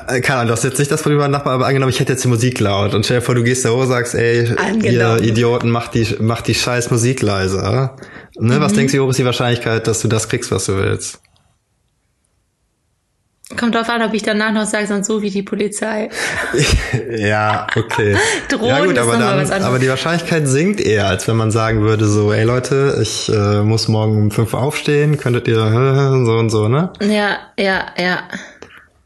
[0.09, 2.13] äh, keine Ahnung, das ist jetzt nicht das von meinem Nachbarn, aber angenommen, ich hätte
[2.13, 4.55] jetzt die Musik laut und stell dir vor, du gehst da hoch und sagst, ey,
[4.83, 7.97] ihr Idioten, macht die, macht die scheiß Musik leiser.
[8.39, 8.61] Ne, mhm.
[8.61, 11.21] Was denkst du, wie hoch ist die Wahrscheinlichkeit, dass du das kriegst, was du willst?
[13.57, 16.09] Kommt drauf an, ob ich danach noch sage, sonst so wie die Polizei.
[17.11, 18.17] ja, okay.
[18.49, 22.07] Drohen ja gut, aber dann, aber die Wahrscheinlichkeit sinkt eher, als wenn man sagen würde,
[22.07, 25.57] so, ey Leute, ich äh, muss morgen um fünf aufstehen, könntet ihr
[26.25, 26.93] so und so, ne?
[27.01, 28.23] Ja, ja, ja.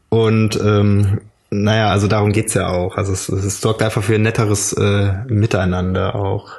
[0.09, 2.97] Und ähm, naja, also darum geht's ja auch.
[2.97, 6.51] Also es, es sorgt einfach für ein netteres äh, Miteinander auch.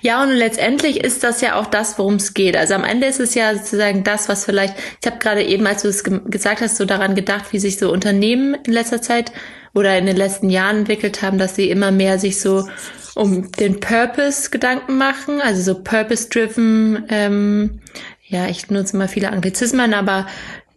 [0.00, 2.56] Ja, und letztendlich ist das ja auch das, worum es geht.
[2.56, 5.82] Also am Ende ist es ja sozusagen das, was vielleicht, ich habe gerade eben, als
[5.82, 9.32] du es ge gesagt hast, so daran gedacht, wie sich so Unternehmen in letzter Zeit
[9.74, 12.68] oder in den letzten Jahren entwickelt haben, dass sie immer mehr sich so
[13.14, 17.80] um den Purpose Gedanken machen, also so Purpose-driven, ähm,
[18.28, 20.26] ja, ich nutze immer viele Anglizismen, aber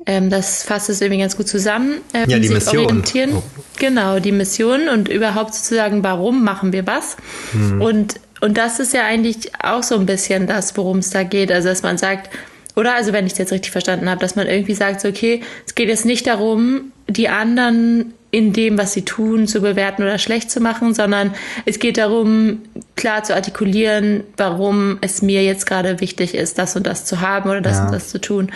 [0.05, 2.01] ähm, das fasst es irgendwie ganz gut zusammen.
[2.13, 3.03] Ähm, ja, die Mission.
[3.35, 3.43] Oh.
[3.77, 7.17] Genau, die Mission und überhaupt sozusagen, warum machen wir was?
[7.51, 7.81] Hm.
[7.81, 11.51] Und und das ist ja eigentlich auch so ein bisschen das, worum es da geht.
[11.51, 12.29] Also, dass man sagt,
[12.75, 15.41] oder also wenn ich es jetzt richtig verstanden habe, dass man irgendwie sagt, so, okay,
[15.65, 20.19] es geht jetzt nicht darum, die anderen in dem, was sie tun, zu bewerten oder
[20.19, 21.33] schlecht zu machen, sondern
[21.65, 22.59] es geht darum,
[22.95, 27.49] klar zu artikulieren, warum es mir jetzt gerade wichtig ist, das und das zu haben
[27.49, 27.85] oder das ja.
[27.85, 28.51] und das zu tun.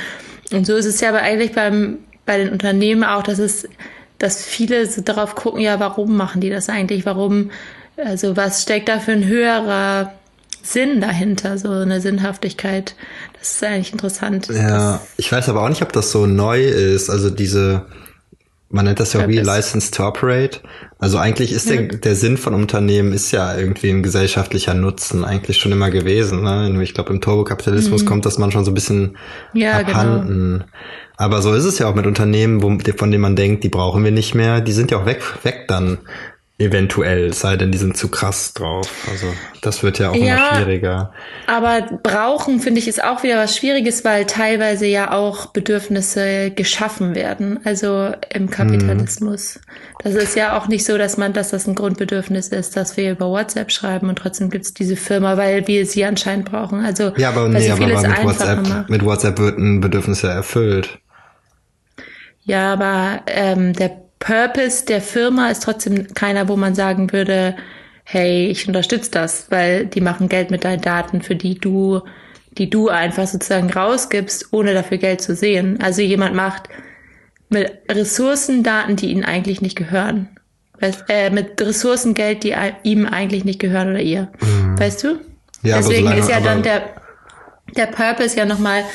[0.52, 3.68] Und so ist es ja aber eigentlich beim, bei den Unternehmen auch, dass es,
[4.20, 7.06] dass viele so darauf gucken, ja, warum machen die das eigentlich?
[7.08, 7.50] Warum
[7.98, 10.14] also was steckt da für ein höherer
[10.62, 12.96] Sinn dahinter, so eine Sinnhaftigkeit?
[13.38, 14.48] Das ist eigentlich interessant.
[14.48, 17.10] Ja, ich weiß aber auch nicht, ob das so neu ist.
[17.10, 17.86] Also diese,
[18.70, 20.62] man nennt das ja Real License to Operate.
[20.98, 21.76] Also eigentlich ist ja.
[21.76, 26.44] der, der Sinn von Unternehmen ist ja irgendwie ein gesellschaftlicher Nutzen eigentlich schon immer gewesen.
[26.44, 26.82] Ne?
[26.82, 28.08] Ich glaube, im Turbokapitalismus mhm.
[28.08, 29.18] kommt das man schon so ein bisschen
[29.54, 30.00] ja, genau.
[30.00, 30.52] abhanden.
[30.60, 30.66] Genau.
[31.18, 34.04] Aber so ist es ja auch mit Unternehmen, wo, von denen man denkt, die brauchen
[34.04, 36.00] wir nicht mehr, die sind ja auch weg, weg dann.
[36.60, 39.08] Eventuell, sei denn, die sind zu krass drauf.
[39.10, 39.26] Also
[39.62, 41.14] das wird ja auch ja, immer schwieriger.
[41.48, 47.16] Aber brauchen, finde ich, ist auch wieder was Schwieriges, weil teilweise ja auch Bedürfnisse geschaffen
[47.16, 47.60] werden.
[47.64, 49.56] Also im Kapitalismus.
[49.56, 49.94] Mhm.
[50.04, 53.12] Das ist ja auch nicht so, dass man, dass das ein Grundbedürfnis ist, dass wir
[53.12, 56.86] über WhatsApp schreiben und trotzdem gibt's diese Firma, weil wir sie anscheinend brauchen.
[56.86, 61.00] Also ja, aber, nee, aber mit, WhatsApp, mit WhatsApp wird ein Bedürfnis ja erfüllt.
[62.44, 67.58] Ja, aber ähm, der Purpose der Firma ist trotzdem keiner, wo man sagen würde,
[68.06, 72.02] hey, ich unterstütze das, weil die machen Geld mit deinen Daten, für die du,
[72.58, 75.80] die du einfach sozusagen rausgibst, ohne dafür Geld zu sehen.
[75.82, 76.70] Also jemand macht
[77.50, 80.30] mit Ressourcen Daten, die ihnen eigentlich nicht gehören.
[80.80, 84.30] Weißt, äh, mit Ressourcen Geld, die ihm eigentlich nicht gehören oder ihr.
[84.40, 84.80] Mhm.
[84.80, 85.20] Weißt du?
[85.64, 86.96] Ja, Deswegen solange, ist ja dann der,
[87.76, 88.86] der Purpose ja nochmal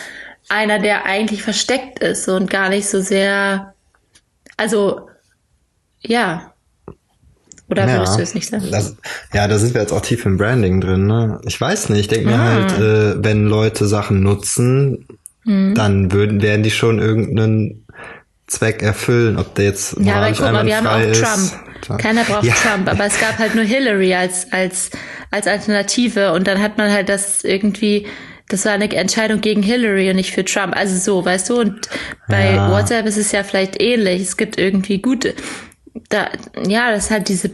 [0.48, 3.74] einer, der eigentlich versteckt ist und gar nicht so sehr,
[4.56, 5.07] also
[6.00, 6.52] ja.
[7.70, 8.64] Oder ja, würdest du es nicht sagen?
[8.70, 8.96] Das,
[9.34, 11.06] ja, da sind wir jetzt auch tief im Branding drin.
[11.06, 11.40] Ne?
[11.44, 12.00] Ich weiß nicht.
[12.00, 12.44] Ich denke mir ah.
[12.44, 15.06] halt, äh, wenn Leute Sachen nutzen,
[15.44, 15.74] mhm.
[15.74, 17.84] dann würden werden die schon irgendeinen
[18.46, 21.22] Zweck erfüllen, ob der jetzt Ja, aber guck mal, wir haben auch ist.
[21.22, 22.00] Trump.
[22.00, 22.54] Keiner braucht ja.
[22.54, 24.90] Trump, aber es gab halt nur Hillary als als
[25.30, 28.06] als Alternative und dann hat man halt das irgendwie
[28.48, 30.74] das war eine Entscheidung gegen Hillary und nicht für Trump.
[30.74, 31.88] Also so, weißt du, und
[32.28, 32.70] bei ja.
[32.70, 34.22] WhatsApp ist es ja vielleicht ähnlich.
[34.22, 35.34] Es gibt irgendwie gute,
[36.08, 36.30] da,
[36.66, 37.50] ja, das ist halt diese,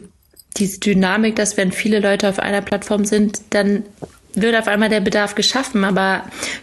[0.57, 3.85] diese Dynamik, dass wenn viele Leute auf einer Plattform sind, dann
[4.37, 6.23] wird auf einmal der Bedarf geschaffen, aber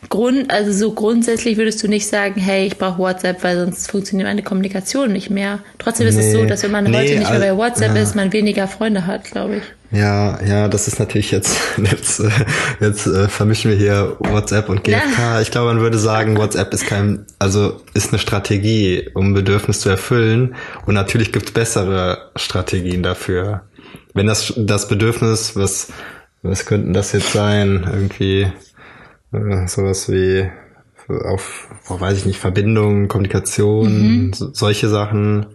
[0.10, 4.28] Grund, also so grundsätzlich würdest du nicht sagen, hey, ich brauche WhatsApp, weil sonst funktioniert
[4.28, 5.60] meine Kommunikation nicht mehr.
[5.80, 8.02] Trotzdem ist es so, dass wenn man Nee, heute nicht mehr bei also- WhatsApp ja.
[8.02, 9.64] ist, man weniger Freunde hat, glaube ich.
[9.94, 12.30] Ja, ja, das ist natürlich jetzt, jetzt, äh,
[12.80, 15.42] jetzt äh, vermischen wir hier WhatsApp und GFK.
[15.42, 19.90] Ich glaube, man würde sagen, WhatsApp ist kein, also ist eine Strategie, um Bedürfnis zu
[19.90, 20.56] erfüllen.
[20.86, 23.64] Und natürlich gibt es bessere Strategien dafür.
[24.14, 25.90] Wenn das, das Bedürfnis, was,
[26.44, 27.86] was könnten das jetzt sein?
[27.92, 28.48] Irgendwie
[29.34, 30.50] äh, sowas wie
[31.08, 35.46] auf, weiß ich nicht, Verbindung, Kommunikation, so, solche Sachen,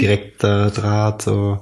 [0.00, 1.60] direkter Draht, so.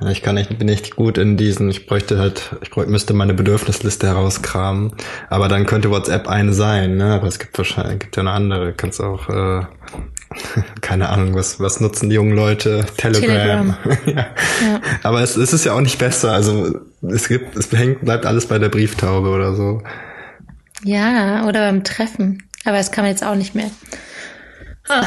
[0.00, 3.14] Ja, Ich kann nicht, bin nicht gut in diesen, ich bräuchte halt, ich bräuchte, müsste
[3.14, 4.92] meine Bedürfnisliste herauskramen.
[5.28, 7.14] Aber dann könnte WhatsApp eine sein, ne?
[7.14, 8.72] Aber es gibt wahrscheinlich, gibt ja eine andere.
[8.72, 9.64] Kannst auch, äh,
[10.80, 12.86] keine Ahnung, was, was nutzen die jungen Leute?
[12.96, 13.76] Telegram.
[14.06, 14.14] ja.
[14.14, 14.80] Ja.
[15.02, 16.32] Aber es, es ist ja auch nicht besser.
[16.32, 19.82] Also es gibt, es hängt, bleibt alles bei der Brieftaube oder so.
[20.84, 22.44] Ja, oder beim Treffen.
[22.64, 23.70] Aber das kann man jetzt auch nicht mehr.
[24.88, 25.06] Ah,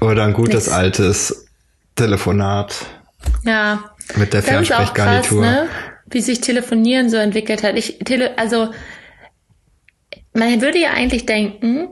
[0.00, 0.68] Oder ein gutes Nix.
[0.68, 1.46] altes
[1.96, 2.74] Telefonat
[3.44, 3.84] ja.
[4.16, 5.40] mit der Fernsprechgarnitur.
[5.40, 5.68] ne?
[6.06, 7.76] Wie sich Telefonieren so entwickelt hat.
[7.76, 8.70] Ich tele also
[10.34, 11.88] man würde ja eigentlich denken,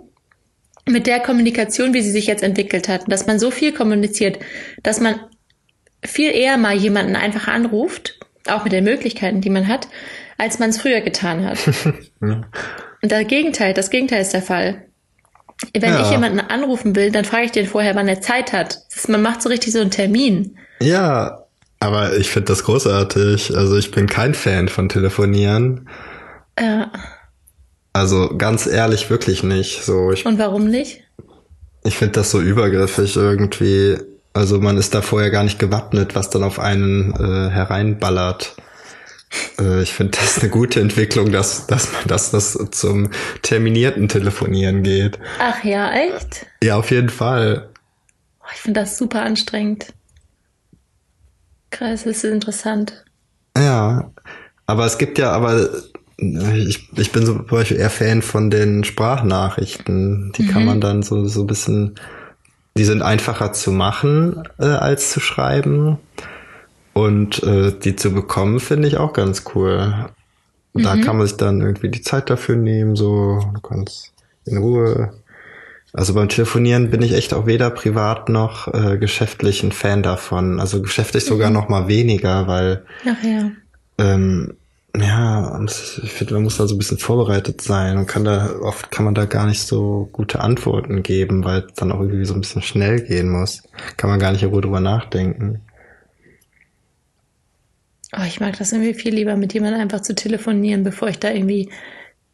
[0.89, 4.39] mit der Kommunikation, wie sie sich jetzt entwickelt hat, dass man so viel kommuniziert,
[4.83, 5.17] dass man
[6.05, 8.19] viel eher mal jemanden einfach anruft,
[8.49, 9.87] auch mit den Möglichkeiten, die man hat,
[10.39, 11.59] als man es früher getan hat.
[12.21, 14.87] Und das Gegenteil, das Gegenteil ist der Fall.
[15.75, 16.03] Wenn Ja.
[16.03, 18.79] ich jemanden anrufen will, dann frage ich den vorher, wann er Zeit hat.
[19.07, 20.57] Man macht so richtig so einen Termin.
[20.81, 21.45] Ja,
[21.79, 23.57] aber ich finde das großartig.
[23.57, 25.89] Also ich bin kein Fan von Telefonieren.
[26.57, 26.87] Äh,
[27.93, 29.83] Also ganz ehrlich wirklich nicht.
[29.85, 31.03] So, ich, und warum nicht?
[31.85, 33.99] ich finde das so übergriffig irgendwie.
[34.33, 38.57] Also man ist da vorher gar nicht gewappnet, was dann auf einen äh, hereinballert.
[39.59, 43.11] Äh, ich finde das eine gute Entwicklung, dass, dass man dass das zum
[43.43, 45.19] terminierten Telefonieren geht.
[45.39, 46.47] Ach ja, echt?
[46.63, 47.69] Ja, auf jeden Fall.
[48.41, 49.93] Oh, ich finde das super anstrengend.
[51.71, 53.05] Krass, das ist interessant.
[53.57, 54.11] Ja,
[54.67, 55.69] aber es gibt ja, aber
[56.17, 60.33] ich, ich bin so zum Beispiel eher Fan von den Sprachnachrichten.
[60.37, 61.95] Die kann man dann so, so ein bisschen,
[62.77, 65.99] die sind einfacher zu machen äh, als zu schreiben.
[66.95, 70.11] Und äh, die zu bekommen, finde ich auch ganz cool.
[70.75, 74.13] Da kann man sich dann irgendwie die Zeit dafür nehmen, so, du kannst
[74.47, 75.13] in Ruhe.
[75.93, 80.59] Also beim Telefonieren bin ich echt auch weder privat noch äh, geschäftlich ein Fan davon.
[80.59, 83.51] Also geschäftlich sogar noch mal weniger, weil Ach ja.
[83.99, 84.55] ähm,
[84.97, 88.91] ja, ich finde, man muss da so ein bisschen vorbereitet sein und kann da, oft
[88.91, 92.35] kann man da gar nicht so gute Antworten geben, weil es dann auch irgendwie so
[92.35, 93.63] ein bisschen schnell gehen muss.
[93.97, 95.63] Kann man gar nicht in Ruhe drüber nachdenken.
[98.15, 101.31] Oh, ich mag das irgendwie viel lieber, mit jemandem einfach zu telefonieren, bevor ich da
[101.31, 101.71] irgendwie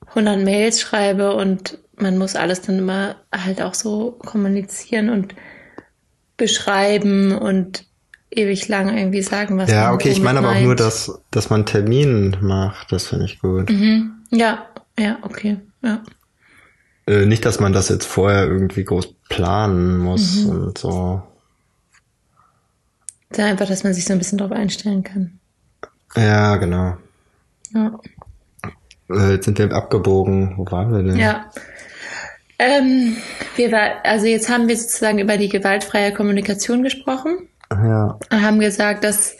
[0.08, 5.34] 100 Mails schreibe und man muss alles dann immer halt auch so kommunizieren und
[6.36, 7.87] beschreiben und
[8.30, 10.64] ewig lang irgendwie sagen, was Ja, okay, ich meine aber auch meint.
[10.66, 13.70] nur, dass, dass man Termin macht, das finde ich gut.
[13.70, 14.12] Mhm.
[14.30, 14.66] Ja,
[14.98, 16.02] ja, okay, ja.
[17.06, 20.50] Äh, nicht, dass man das jetzt vorher irgendwie groß planen muss Mhm.
[20.50, 21.22] und so.
[23.36, 25.38] Ja, einfach, dass man sich so ein bisschen drauf einstellen kann.
[26.16, 26.96] Ja, genau.
[27.74, 27.98] Ja.
[29.10, 30.54] Äh, jetzt sind wir abgebogen.
[30.56, 31.16] Wo waren wir denn?
[31.16, 31.50] Ja.
[32.58, 33.16] Ähm,
[33.56, 38.18] wir war, also jetzt haben wir sozusagen über die gewaltfreie Kommunikation gesprochen Ja.
[38.30, 39.36] und haben gesagt, dass,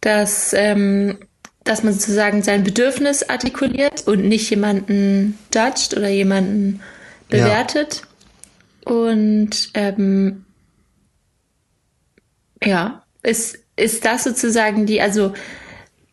[0.00, 1.18] dass, ähm,
[1.64, 6.80] dass man sozusagen sein Bedürfnis artikuliert und nicht jemanden judgt oder jemanden
[7.30, 7.44] Ja.
[7.44, 8.02] bewertet.
[8.84, 10.44] Und ähm,
[12.64, 15.32] ja, ist, ist das sozusagen die, also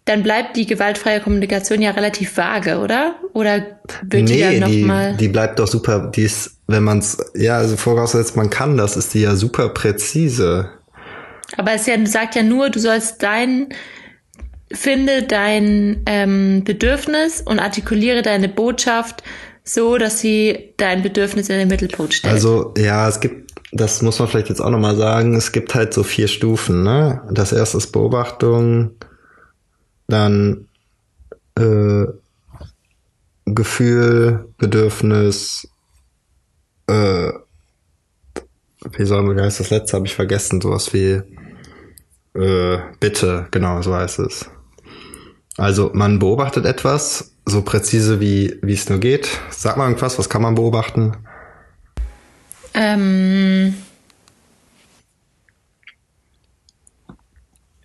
[0.05, 3.15] dann bleibt die gewaltfreie Kommunikation ja relativ vage, oder?
[3.33, 5.17] Oder wird die dann Nee, die, nochmal.
[5.17, 9.13] die bleibt doch super, die ist, wenn man's, ja, also voraussetzt man kann das, ist
[9.15, 10.69] die ja super präzise.
[11.57, 13.69] Aber es ja, sagt ja nur, du sollst dein,
[14.71, 19.23] finde dein ähm, Bedürfnis und artikuliere deine Botschaft
[19.63, 22.33] so, dass sie dein Bedürfnis in den Mittelpunkt stellt.
[22.33, 25.93] Also, ja, es gibt, das muss man vielleicht jetzt auch nochmal sagen, es gibt halt
[25.93, 27.21] so vier Stufen, ne?
[27.31, 28.91] Das erste ist Beobachtung,
[30.07, 30.67] dann
[31.57, 32.05] äh,
[33.45, 35.67] Gefühl, Bedürfnis,
[36.87, 37.31] äh,
[38.91, 41.21] wie soll man, wie das letzte, habe ich vergessen, sowas wie
[42.35, 44.49] äh, Bitte, genau, so heißt es.
[45.57, 49.29] Also man beobachtet etwas, so präzise wie wie es nur geht.
[49.49, 51.15] Sag mal irgendwas, was kann man beobachten?
[52.73, 53.73] ähm,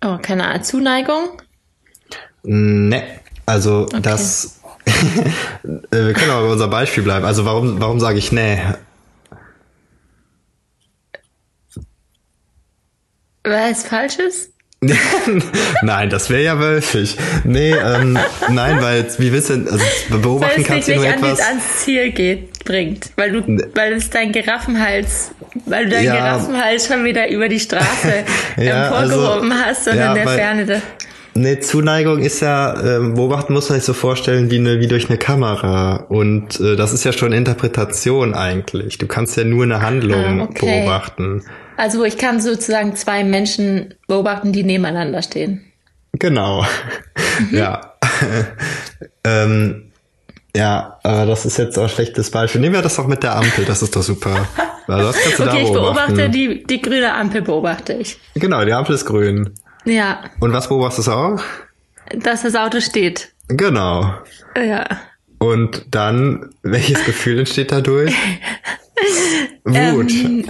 [0.03, 1.41] oh, keine Ahnung, Zuneigung?
[2.43, 3.03] Ne,
[3.45, 4.59] also das
[5.63, 7.25] wir können aber bei unserem Beispiel bleiben.
[7.25, 8.59] Also warum, warum sage ich nee?
[13.51, 14.49] Weil es falsch ist?
[15.83, 17.15] nein, das wäre ja wölfig.
[17.43, 18.17] Nee, ähm,
[18.49, 19.77] nein, weil wie willst du also
[20.09, 21.39] beobachten weil kannst du nur nicht an, etwas.
[21.41, 23.11] ans Ziel geht, bringt.
[23.15, 23.41] Weil du,
[23.75, 25.31] weil es dein Giraffenhals,
[25.67, 26.15] weil du deinen Ja.
[26.15, 28.23] Giraffenhals schon wieder über die Straße
[28.57, 30.65] Ja, emporgehoben also, hast und ja, in der weil- Ferne.
[30.65, 30.81] Da.
[31.33, 35.07] Nee, Zuneigung ist ja, ähm, beobachten muss man sich so vorstellen wie, eine, wie durch
[35.09, 36.05] eine Kamera.
[36.09, 38.97] Und äh, das ist ja schon Interpretation eigentlich.
[38.97, 40.79] Du kannst ja nur eine Handlung Ah, okay.
[40.81, 41.43] beobachten.
[41.77, 45.65] Also ich kann sozusagen zwei Menschen beobachten, die nebeneinander stehen.
[46.13, 46.65] Genau.
[47.39, 47.57] Mhm.
[47.57, 47.93] Ja.
[49.23, 49.91] ähm,
[50.55, 52.61] ja, aber das ist jetzt auch ein schlechtes Beispiel.
[52.61, 54.47] Nehmen wir das doch mit der Ampel, das ist doch super.
[54.87, 56.15] Das kannst du da Okay, ich beobachten.
[56.15, 58.17] beobachte die, die grüne Ampel, beobachte ich.
[58.33, 59.53] Genau, die Ampel ist grün.
[59.85, 61.41] Ja, Und was beobachtest du auch?
[62.17, 63.31] dass das Auto steht.
[63.47, 64.13] Genau.
[64.55, 64.85] Ja.
[65.37, 68.13] Und dann, welches Gefühl entsteht dadurch?
[69.63, 70.11] Wut.
[70.11, 70.45] Ähm,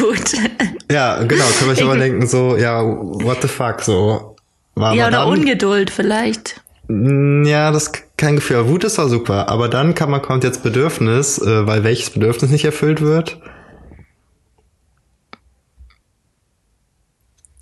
[0.00, 0.32] Wut.
[0.90, 4.36] ja, genau, kann man sich Ich- aber denken, so, ja, what the fuck, so.
[4.74, 6.60] War Ja, oder dann, Ungeduld vielleicht.
[6.88, 8.56] Ja, das kein Gefühl.
[8.58, 9.48] Aber Wut ist doch super.
[9.48, 13.40] Aber dann kann man, kommt jetzt Bedürfnis, äh, weil welches Bedürfnis nicht erfüllt wird?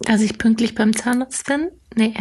[0.01, 1.71] Dass ich pünktlich beim Zahnarzt bin?
[1.95, 2.15] Nee.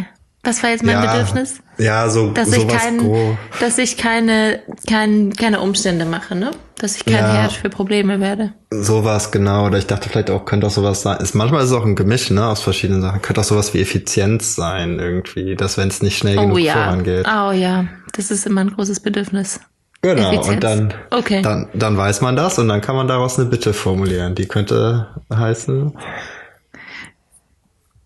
[0.48, 1.60] Was war jetzt mein ja, Bedürfnis?
[1.76, 3.36] Ja, so, Dass ich, kein, grob.
[3.60, 6.52] dass ich keine, kein, keine Umstände mache, ne?
[6.78, 7.32] Dass ich kein Ja.
[7.34, 8.54] Herd für Probleme werde.
[8.70, 9.66] Sowas, genau.
[9.66, 11.18] Oder ich dachte vielleicht auch, könnte auch sowas sein.
[11.18, 13.20] Ist, manchmal ist es auch ein Gemisch, ne, aus verschiedenen Sachen.
[13.20, 15.54] Könnte auch sowas wie Effizienz sein, irgendwie.
[15.54, 16.72] Dass wenn es nicht schnell Oh genug ja.
[16.72, 17.26] vorangeht.
[17.28, 17.84] Oh ja.
[18.14, 19.60] Das ist immer ein großes Bedürfnis.
[20.00, 20.48] Genau, Effizienz.
[20.54, 21.42] und dann, Okay.
[21.42, 24.34] dann, dann weiß man das und dann kann man daraus eine Bitte formulieren.
[24.34, 25.92] Die könnte heißen,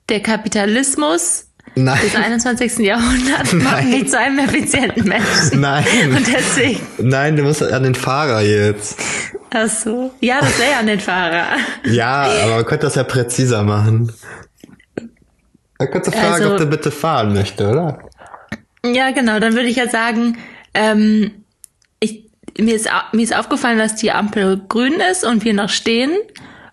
[0.08, 2.78] Der Kapitalismus nein, des 21.
[2.78, 3.90] Jahrhunderts macht Nein.
[3.90, 5.60] mich zu einem effizienten Menschen.
[5.60, 5.84] nein,
[6.16, 8.98] Und deswegen, nein, du musst an den Fahrer jetzt.
[9.50, 10.12] ach so.
[10.20, 11.46] Ja, das wäre an den Fahrer.
[11.84, 14.12] Ja, aber man könnte das ja präziser machen.
[15.78, 17.98] Da könntest du fragen, Also- ob der bitte fahren möchte, oder?
[18.84, 19.38] Ja, genau.
[19.40, 20.36] Dann würde ich ja sagen,
[20.74, 21.30] ähm,
[22.00, 22.24] ich,
[22.58, 26.12] mir, ist, mir ist aufgefallen, dass die Ampel grün ist und wir noch stehen.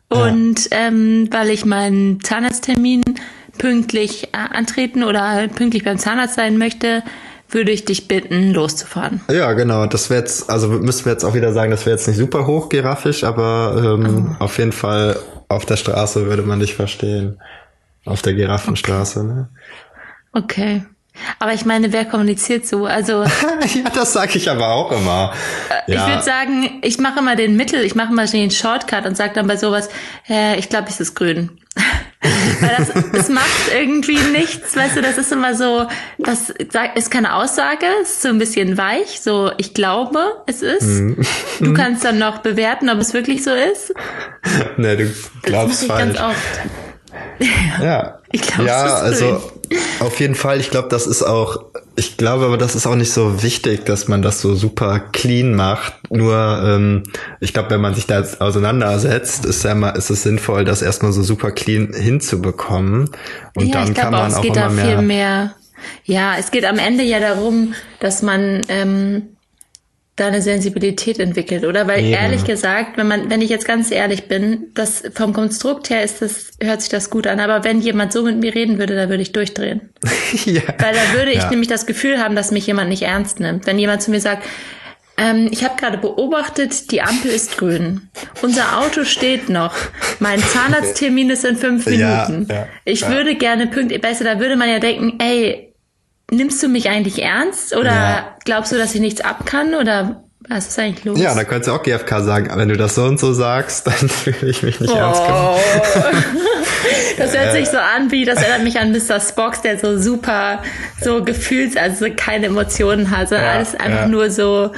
[0.09, 3.03] Und ähm, weil ich meinen Zahnarzttermin
[3.59, 7.03] pünktlich äh, antreten oder pünktlich beim Zahnarzt sein möchte,
[7.51, 9.21] würde ich dich bitten, loszufahren.
[9.29, 9.85] Ja, genau.
[9.85, 12.45] Das wäre jetzt, also müssen wir jetzt auch wieder sagen, das wäre jetzt nicht super
[12.47, 14.43] hochgeraffisch, aber ähm, Oh.
[14.43, 15.17] auf jeden Fall
[15.47, 17.39] auf der Straße würde man dich verstehen.
[18.05, 19.49] Auf der Giraffenstraße, ne?
[20.31, 20.83] Okay.
[21.39, 22.85] Aber ich meine, wer kommuniziert so?
[22.85, 23.23] Also
[23.73, 25.33] ja, das sage ich aber auch immer.
[25.87, 26.07] ich Ja.
[26.07, 29.47] würde sagen, ich mache immer den Mittel, ich mache mal den Shortcut und sage dann
[29.47, 29.89] bei sowas,
[30.29, 31.51] äh, ich glaube, es ist grün.
[32.61, 36.49] Weil das, das macht irgendwie nichts, weißt du, das ist immer so, das
[36.95, 40.83] ist keine Aussage, ist so ein bisschen weich, so ich glaube, es ist.
[40.83, 41.21] Mhm.
[41.61, 43.93] Du kannst dann noch bewerten, ob es wirklich so ist.
[44.77, 46.35] ne, du Das glaubst mache ich ganz falsch.
[46.35, 47.81] oft.
[47.81, 48.15] Ja.
[48.31, 49.51] Ich glaub, ja, es ist also
[49.99, 53.11] auf jeden Fall, ich glaube, das ist auch, ich glaube aber, das ist auch nicht
[53.11, 55.93] so wichtig, dass man das so super clean macht.
[56.11, 57.03] Nur, ähm,
[57.39, 60.81] ich glaube, wenn man sich da jetzt auseinandersetzt, ist ja mal, ist es sinnvoll, das
[60.81, 63.09] erstmal so super clean hinzubekommen.
[63.55, 64.85] Und ja, dann ich kann glaube auch, man es auch geht immer da mehr.
[64.85, 65.55] viel mehr.
[66.05, 69.29] Ja, es geht am Ende ja darum, dass man ähm,
[70.19, 71.87] da eine Sensibilität entwickelt, oder?
[71.87, 72.13] Weil Eben.
[72.13, 76.21] ehrlich gesagt, wenn man, wenn ich jetzt ganz ehrlich bin, das vom Konstrukt her ist
[76.21, 77.39] das, hört sich das gut an.
[77.39, 79.89] Aber wenn jemand so mit mir reden würde, da würde ich durchdrehen.
[80.45, 80.61] ja.
[80.77, 81.49] Weil da würde ich Ja.
[81.49, 83.65] nämlich das Gefühl haben, dass mich jemand nicht ernst nimmt.
[83.67, 84.43] Wenn jemand zu mir sagt,
[85.17, 88.09] ähm, ich habe gerade beobachtet, die Ampel ist grün.
[88.41, 89.75] Unser Auto steht noch.
[90.19, 92.47] Mein Zahnarzttermin ist in fünf Minuten.
[92.49, 93.09] ja, ich ja.
[93.11, 95.68] würde gerne pünktlich, besser, da würde man ja denken, ey,
[96.31, 97.75] nimmst du mich eigentlich ernst?
[97.75, 98.35] Oder Ja.
[98.45, 99.73] glaubst du, dass ich nichts ab kann?
[99.75, 101.19] Oder was ist eigentlich los?
[101.19, 104.09] Ja, da könntest du auch GFK sagen, wenn du das so und so sagst, dann
[104.09, 105.21] fühle ich mich nicht ernst.
[105.27, 105.57] Oh.
[107.17, 109.19] Das hört sich so an, wie das erinnert mich an Mr.
[109.19, 110.63] Spock, der so super
[111.01, 114.07] so gefühls, also so keine Emotionen hat, sondern Ja, alles einfach ja.
[114.07, 114.71] nur so,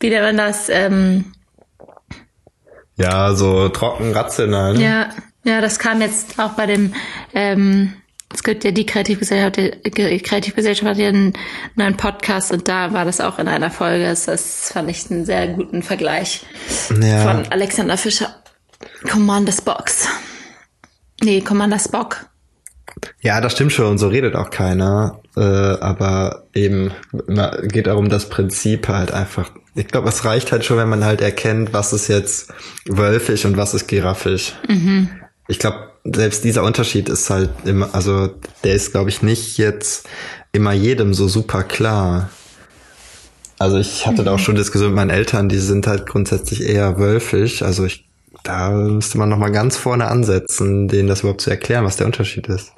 [0.00, 0.68] wie nennt man das?
[0.68, 1.32] Ähm,
[2.96, 4.74] Ja, so trocken rational.
[4.74, 4.82] Ne?
[4.84, 5.08] ja,
[5.44, 6.92] ja, das kam jetzt auch bei dem.
[7.34, 7.94] Ähm,
[8.34, 11.32] es gibt ja die Kreativgesellschaft, die Ge- Kreativgesellschaft hat ja einen
[11.76, 14.04] neuen Podcast und da war das auch in einer Folge.
[14.04, 16.44] Das, fand ich einen sehr guten Vergleich
[17.00, 17.20] Ja.
[17.22, 18.34] von Alexander Fischer.
[19.10, 20.08] Commander Box.
[21.22, 22.26] Nee, Commander Spock.
[23.20, 25.20] Ja, das stimmt schon, so redet auch keiner.
[25.36, 26.92] Äh, aber eben
[27.62, 29.50] geht darum, das Prinzip halt einfach.
[29.74, 32.50] Ich glaube, es reicht halt schon, wenn man halt erkennt, was ist jetzt
[32.86, 34.54] wölfisch und was ist giraffisch.
[35.48, 38.30] Ich glaube, selbst dieser Unterschied ist halt immer, also
[38.64, 40.08] der ist, glaube ich, nicht jetzt
[40.52, 42.30] immer jedem so super klar.
[43.58, 44.26] Also ich hatte mhm.
[44.26, 44.42] da auch mhm.
[44.42, 47.62] schon Diskussion mit meinen Eltern, die sind halt grundsätzlich eher wölfisch.
[47.62, 48.08] Also ich,
[48.42, 52.46] da müsste man nochmal ganz vorne ansetzen, denen das überhaupt zu erklären, was der Unterschied
[52.48, 52.72] ist.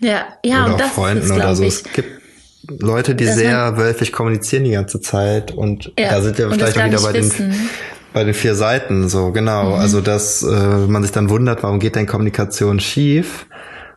[0.00, 1.62] Ja, ja, oder und auch Freunden ist, oder so.
[1.62, 2.22] Ich, es gibt
[2.68, 6.84] Leute, die sehr wölfisch kommunizieren die ganze Zeit und ja, da sind wir vielleicht auch
[6.86, 7.50] wieder bei wissen.
[7.50, 7.70] den
[8.14, 9.70] bei den vier Seiten so genau.
[9.70, 9.74] Mhm.
[9.74, 13.46] Also dass äh, man sich dann wundert, warum geht denn Kommunikation schief?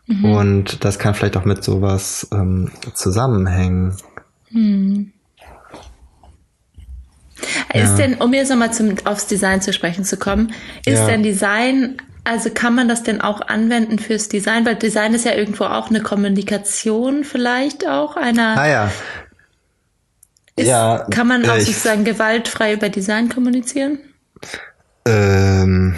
[0.07, 0.25] Mhm.
[0.25, 3.95] Und das kann vielleicht auch mit sowas ähm, zusammenhängen.
[4.49, 5.13] Mhm.
[7.73, 7.95] Ist ja.
[7.95, 10.51] denn, um jetzt nochmal zum, aufs Design zu sprechen zu kommen,
[10.85, 11.05] ist ja.
[11.05, 14.65] denn Design also kann man das denn auch anwenden fürs Design?
[14.65, 18.57] Weil Design ist ja irgendwo auch eine Kommunikation vielleicht auch einer.
[18.57, 18.91] Ah ja.
[20.57, 23.99] Ist, ja kann man auch äh, sozusagen gewaltfrei über Design kommunizieren?
[25.05, 25.95] Ähm,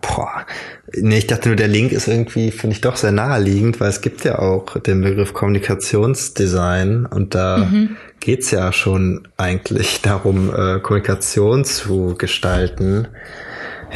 [0.00, 0.46] boah.
[0.94, 4.00] Nee, ich dachte nur, der Link ist irgendwie, finde ich doch sehr naheliegend, weil es
[4.00, 7.96] gibt ja auch den Begriff Kommunikationsdesign und da mhm.
[8.18, 13.06] geht's ja schon eigentlich darum, äh, Kommunikation zu gestalten.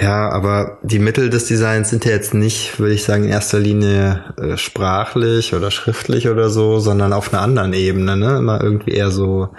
[0.01, 3.61] Ja, aber die Mittel des Designs sind ja jetzt nicht, würde ich sagen, in erster
[3.61, 8.38] Linie äh, sprachlich oder schriftlich oder so, sondern auf einer anderen Ebene, ne?
[8.38, 9.51] Immer irgendwie eher so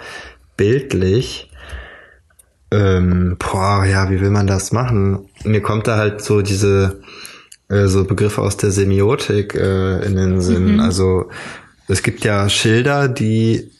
[0.56, 1.45] bildlich.
[2.70, 5.28] Ähm, boah, ja, wie will man das machen?
[5.44, 7.00] Mir kommt da halt so diese
[7.68, 10.74] äh, so Begriffe aus der Semiotik äh, in den Sinn.
[10.74, 10.80] Mhm.
[10.80, 11.30] Also
[11.88, 13.70] es gibt ja Schilder, die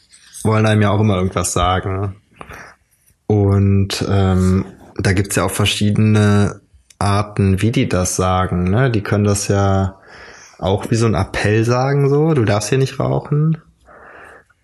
[0.43, 2.15] wollen einem ja auch immer irgendwas sagen.
[3.27, 4.65] Und ähm,
[4.97, 6.61] da gibt's ja auch verschiedene
[6.99, 8.69] Arten, wie die das sagen.
[8.69, 8.89] Ne?
[8.89, 9.99] Die können das ja
[10.59, 13.57] auch wie so ein Appell sagen, so, du darfst hier nicht rauchen.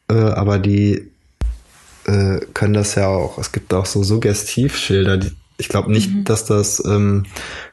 [0.10, 1.13] Äh, aber die
[2.06, 6.24] äh, können das ja auch, es gibt auch so Suggestivschilder, die, ich glaube nicht, mhm.
[6.26, 7.26] dass das, ähm,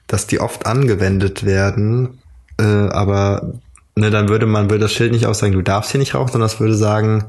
[0.07, 2.20] dass die oft angewendet werden,
[2.59, 3.55] äh, aber
[3.97, 6.33] ne, dann würde man, würde das Schild nicht auch sagen, du darfst hier nicht rauchen,
[6.33, 7.24] sondern es würde sagen,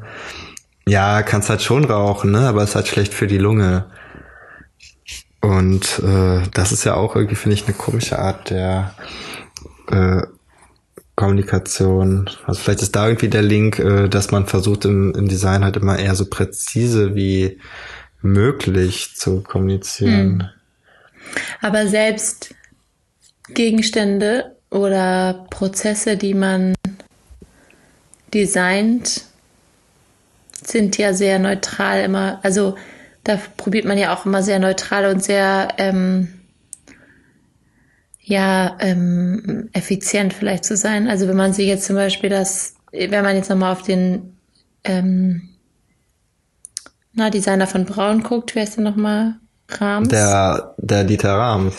[0.87, 3.85] ja, kannst halt schon rauchen, ne, aber es ist halt schlecht für die Lunge.
[5.41, 8.93] Und äh, das ist ja auch irgendwie, finde ich, eine komische Art der
[9.89, 10.21] äh,
[11.21, 12.27] Kommunikation.
[12.47, 15.77] Also vielleicht ist da irgendwie der Link, äh, dass man versucht im, im Design halt
[15.77, 17.59] immer eher so präzise wie
[18.23, 20.41] möglich zu kommunizieren.
[20.41, 20.49] Hm.
[21.61, 22.55] Aber selbst
[23.49, 26.73] Gegenstände oder Prozesse, die man
[28.33, 29.25] designt,
[30.63, 32.39] sind ja sehr neutral immer.
[32.41, 32.77] Also
[33.23, 36.40] da probiert man ja auch immer sehr neutral und sehr ähm,
[38.21, 41.07] ja ähm, effizient vielleicht zu sein.
[41.07, 44.37] Also wenn man sich jetzt zum Beispiel das, wenn man jetzt nochmal auf den
[44.83, 45.49] ähm,
[47.13, 49.35] na, Designer von Braun guckt, wer ist denn nochmal?
[49.67, 50.09] Rams?
[50.09, 51.75] Der, der Dieter Rams.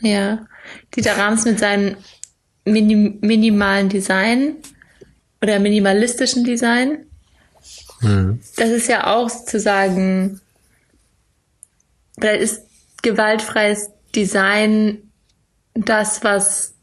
[0.00, 0.46] Ja.
[0.94, 1.96] Dieter Rams mit seinem
[2.64, 4.56] minim minimalen Design
[5.42, 7.06] oder minimalistischen Design.
[8.00, 8.40] Hm.
[8.56, 10.40] Das ist ja auch sozusagen
[12.20, 12.62] Vielleicht ist
[13.02, 15.09] gewaltfreies Design
[15.84, 16.74] das, was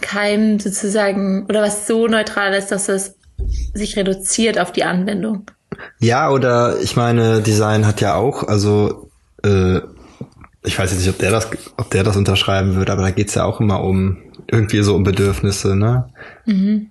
[0.00, 3.16] keinem sozusagen oder was so neutral ist, dass es
[3.74, 5.50] sich reduziert auf die Anwendung.
[5.98, 9.10] Ja, oder ich meine, Design hat ja auch, also
[9.44, 9.80] äh,
[10.62, 13.34] ich weiß jetzt nicht, ob der das, ob der das unterschreiben würde, aber da geht's
[13.34, 14.18] ja auch immer um
[14.50, 16.10] irgendwie so um Bedürfnisse, ne?
[16.44, 16.90] Mhm.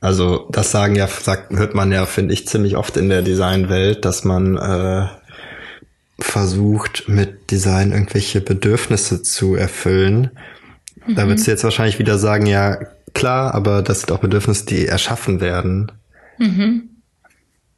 [0.00, 4.04] Also das sagen ja, sagt, hört man ja, finde ich, ziemlich oft in der Designwelt,
[4.04, 5.06] dass man äh,
[6.18, 10.30] versucht, mit Design irgendwelche Bedürfnisse zu erfüllen.
[11.06, 11.14] Mhm.
[11.14, 12.78] Da würdest du jetzt wahrscheinlich wieder sagen, ja,
[13.14, 15.92] klar, aber das sind auch Bedürfnisse, die erschaffen werden.
[16.38, 16.90] Mhm.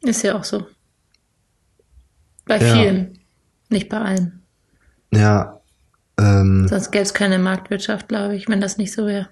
[0.01, 0.67] Ist ja auch so.
[2.45, 2.73] Bei ja.
[2.73, 3.19] vielen,
[3.69, 4.41] nicht bei allen.
[5.11, 5.59] Ja.
[6.19, 9.29] Ähm, Sonst gäbe es keine Marktwirtschaft, glaube ich, wenn das nicht so wäre.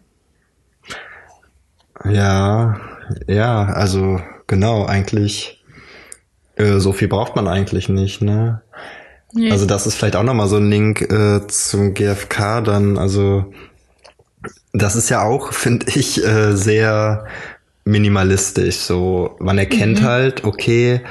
[2.03, 2.79] Ja,
[3.27, 5.54] ja, also genau, eigentlich
[6.55, 8.61] äh, so viel braucht man eigentlich nicht, ne?
[9.33, 9.51] Nee.
[9.51, 12.97] Also das ist vielleicht auch nochmal so ein Link äh, zum GFK dann.
[12.97, 13.53] Also
[14.73, 17.25] das ist ja auch, finde ich, äh, sehr
[17.83, 18.77] minimalistisch.
[18.77, 20.05] So, man erkennt mhm.
[20.05, 21.01] halt, okay,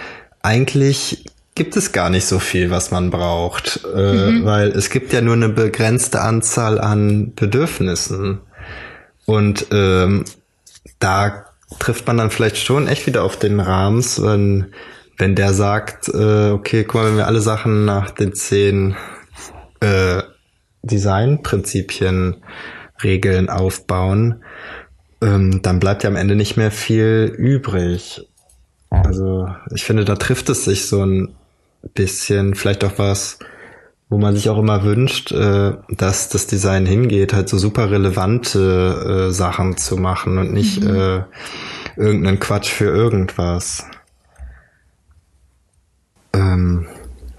[0.42, 1.24] eigentlich
[1.54, 4.44] gibt es gar nicht so viel, was man braucht, äh, mhm.
[4.44, 8.40] weil es gibt ja nur eine begrenzte Anzahl an Bedürfnissen.
[9.24, 10.24] Und ähm,
[10.98, 11.46] da
[11.78, 14.72] trifft man dann vielleicht schon echt wieder auf den Rahmens, wenn
[15.16, 18.96] wenn der sagt, äh, okay, guck mal, wenn wir alle Sachen nach den zehn
[19.80, 20.22] äh,
[20.82, 22.42] Designprinzipien,
[23.02, 24.42] Regeln aufbauen,
[25.20, 28.28] ähm, dann bleibt ja am Ende nicht mehr viel übrig.
[28.90, 31.34] Also ich finde, da trifft es sich so ein
[31.94, 33.38] bisschen, vielleicht auch was,
[34.08, 39.28] wo man sich auch immer wünscht, äh, dass das Design hingeht, halt so super relevante
[39.28, 40.94] äh, Sachen zu machen und nicht mhm.
[40.94, 41.22] äh,
[41.96, 43.84] irgendeinen Quatsch für irgendwas.
[46.34, 46.86] Ähm,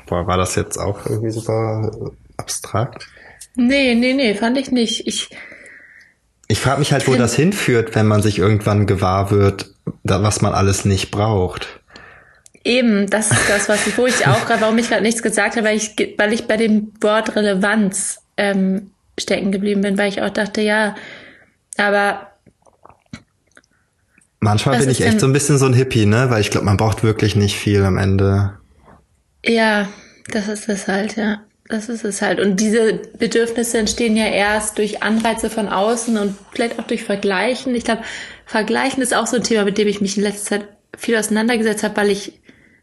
[0.07, 1.91] boah, war das jetzt auch irgendwie super
[2.37, 3.07] abstrakt?
[3.55, 5.07] Nee, nee, nee, fand ich nicht.
[5.07, 5.29] Ich,
[6.47, 9.71] ich frage mich halt, wo das hinführt, wenn man sich irgendwann gewahr wird,
[10.03, 11.67] was man alles nicht braucht.
[12.63, 15.55] Eben, das ist das, was ich, wo ich auch gerade, warum ich gerade nichts gesagt
[15.55, 20.21] habe, weil ich, weil ich bei dem Wort Relevanz ähm, stecken geblieben bin, weil ich
[20.21, 20.95] auch dachte, ja,
[21.77, 22.31] aber
[24.39, 26.29] manchmal bin ich echt so ein bisschen so ein Hippie, ne?
[26.29, 28.57] Weil ich glaube, man braucht wirklich nicht viel am Ende.
[29.45, 29.87] Ja,
[30.31, 31.41] das ist es halt, ja.
[31.67, 32.39] Das ist es halt.
[32.39, 37.73] Und diese Bedürfnisse entstehen ja erst durch Anreize von außen und vielleicht auch durch Vergleichen.
[37.73, 38.03] Ich glaube,
[38.45, 41.83] Vergleichen ist auch so ein Thema, mit dem ich mich in letzter Zeit viel auseinandergesetzt
[41.83, 42.39] habe, weil ich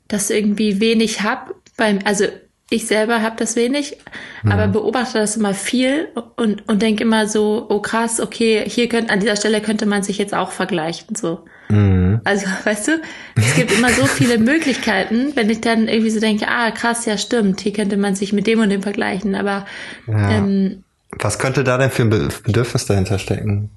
[0.09, 1.55] das irgendwie wenig hab.
[1.77, 2.27] Beim, also
[2.71, 3.99] ich selber habe das wenig,
[4.43, 4.53] mhm.
[4.53, 9.13] aber beobachte das immer viel und, und denke immer so, oh krass, okay, hier könnte,
[9.13, 11.45] an dieser Stelle könnte man sich jetzt auch vergleichen, so.
[11.73, 12.21] Mhm.
[12.25, 13.01] Also, weißt du,
[13.37, 17.17] es gibt immer so viele Möglichkeiten, wenn ich dann irgendwie so denke, ah, krass, ja,
[17.17, 19.65] stimmt, hier könnte man sich mit dem und dem vergleichen, aber,
[20.07, 20.31] ja.
[20.31, 20.85] ähm,
[21.19, 23.71] Was könnte da denn für ein Bedürfnis dahinter stecken?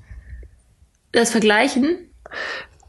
[1.13, 1.97] Das Vergleichen?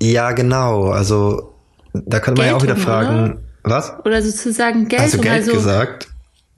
[0.03, 1.55] Ja, genau, also,
[1.93, 3.41] da könnte man ja auch wieder fragen, oder?
[3.63, 3.95] Was?
[4.05, 5.15] Oder sozusagen Geld.
[5.15, 6.09] Du Geld also gesagt?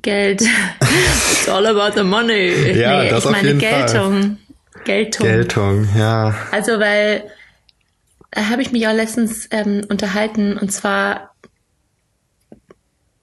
[0.03, 0.43] Geld.
[1.33, 2.79] It's all about the money.
[2.79, 4.13] Ja, nee, das ich auf meine jeden Geltung.
[4.13, 4.37] Fall.
[4.85, 5.27] Geltung.
[5.27, 6.35] Geltung, ja.
[6.53, 7.25] Also, weil
[8.35, 11.35] habe ich mich auch letztens ähm, unterhalten und zwar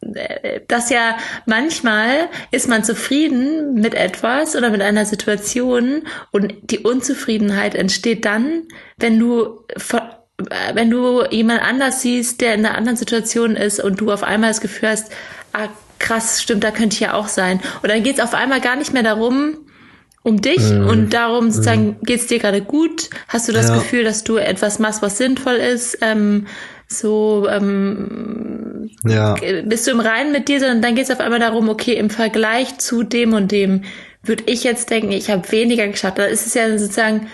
[0.01, 6.79] äh, dass ja manchmal ist man zufrieden mit etwas oder mit einer Situation und die
[6.79, 8.63] Unzufriedenheit entsteht dann,
[8.97, 9.65] wenn du
[10.73, 14.49] wenn du jemand anders siehst, der in einer anderen Situation ist und du auf einmal
[14.49, 15.11] das Gefühl hast,
[15.53, 17.61] ah, krass, stimmt, da könnte ich ja auch sein.
[17.81, 19.65] Und dann geht es auf einmal gar nicht mehr darum,
[20.25, 20.87] um dich mm.
[20.87, 22.03] und darum sozusagen, mm.
[22.03, 23.09] geht es dir gerade gut?
[23.27, 23.75] Hast du das ja.
[23.75, 25.99] Gefühl, dass du etwas machst, was sinnvoll ist?
[26.01, 26.47] Ähm,
[26.87, 29.35] so ähm, ja.
[29.65, 32.09] bist du im Reinen mit dir, sondern dann geht es auf einmal darum, okay, im
[32.09, 33.83] Vergleich zu dem und dem
[34.23, 36.17] würde ich jetzt denken, ich habe weniger geschafft.
[36.17, 37.27] Da ist es ja sozusagen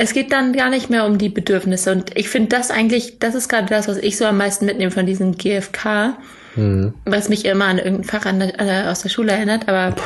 [0.00, 1.90] es geht dann gar nicht mehr um die Bedürfnisse.
[1.90, 4.92] Und ich finde das eigentlich, das ist gerade das, was ich so am meisten mitnehme
[4.92, 6.16] von diesem GFK,
[6.54, 6.94] mhm.
[7.04, 9.68] was mich immer an irgendein Fach an der, äh, aus der Schule erinnert.
[9.68, 9.96] Aber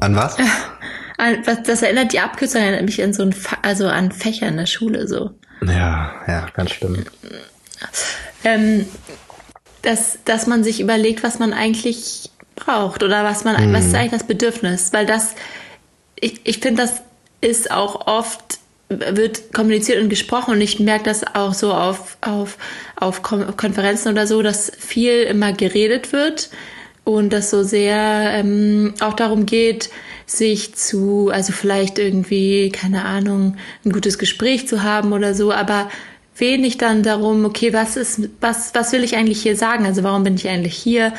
[0.00, 0.36] an was?
[1.18, 4.48] An, was das erinnert die Abkürzung erinnert mich an so ein, Fa also an Fächer
[4.48, 5.32] in der Schule so.
[5.66, 7.04] Ja, ja, ganz schlimm.
[8.44, 8.86] Ähm,
[9.82, 13.72] dass, dass man sich überlegt, was man eigentlich braucht oder was man, mhm.
[13.72, 15.34] was ist eigentlich das Bedürfnis, weil das,
[16.18, 17.02] ich, ich finde, das
[17.40, 18.58] ist auch oft
[18.88, 22.56] wird kommuniziert und gesprochen und ich merke das auch so auf, auf,
[22.96, 26.48] auf Konferenzen oder so, dass viel immer geredet wird
[27.04, 29.90] und das so sehr ähm, auch darum geht,
[30.28, 35.90] sich zu, also vielleicht irgendwie, keine Ahnung, ein gutes Gespräch zu haben oder so, aber
[36.36, 39.86] wenig dann darum, okay, was ist, was, was will ich eigentlich hier sagen?
[39.86, 41.14] Also warum bin ich eigentlich hier?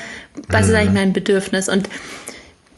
[0.48, 1.68] Was ist eigentlich mein Bedürfnis?
[1.70, 1.90] Und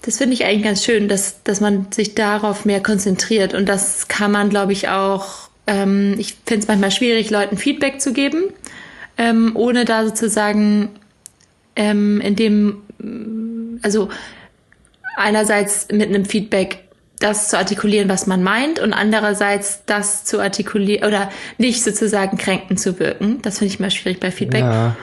[0.03, 3.53] das finde ich eigentlich ganz schön, dass, dass man sich darauf mehr konzentriert.
[3.53, 7.99] Und das kann man, glaube ich, auch, ähm, ich finde es manchmal schwierig, Leuten Feedback
[7.99, 8.45] zu geben,
[9.17, 10.89] ähm, ohne da sozusagen
[11.75, 12.81] ähm, in dem,
[13.83, 14.09] also
[15.15, 16.79] einerseits mit einem Feedback
[17.19, 22.79] das zu artikulieren, was man meint, und andererseits das zu artikulieren oder nicht sozusagen kränkend
[22.79, 23.41] zu wirken.
[23.41, 24.61] Das finde ich mal schwierig bei Feedback.
[24.61, 24.95] Ja.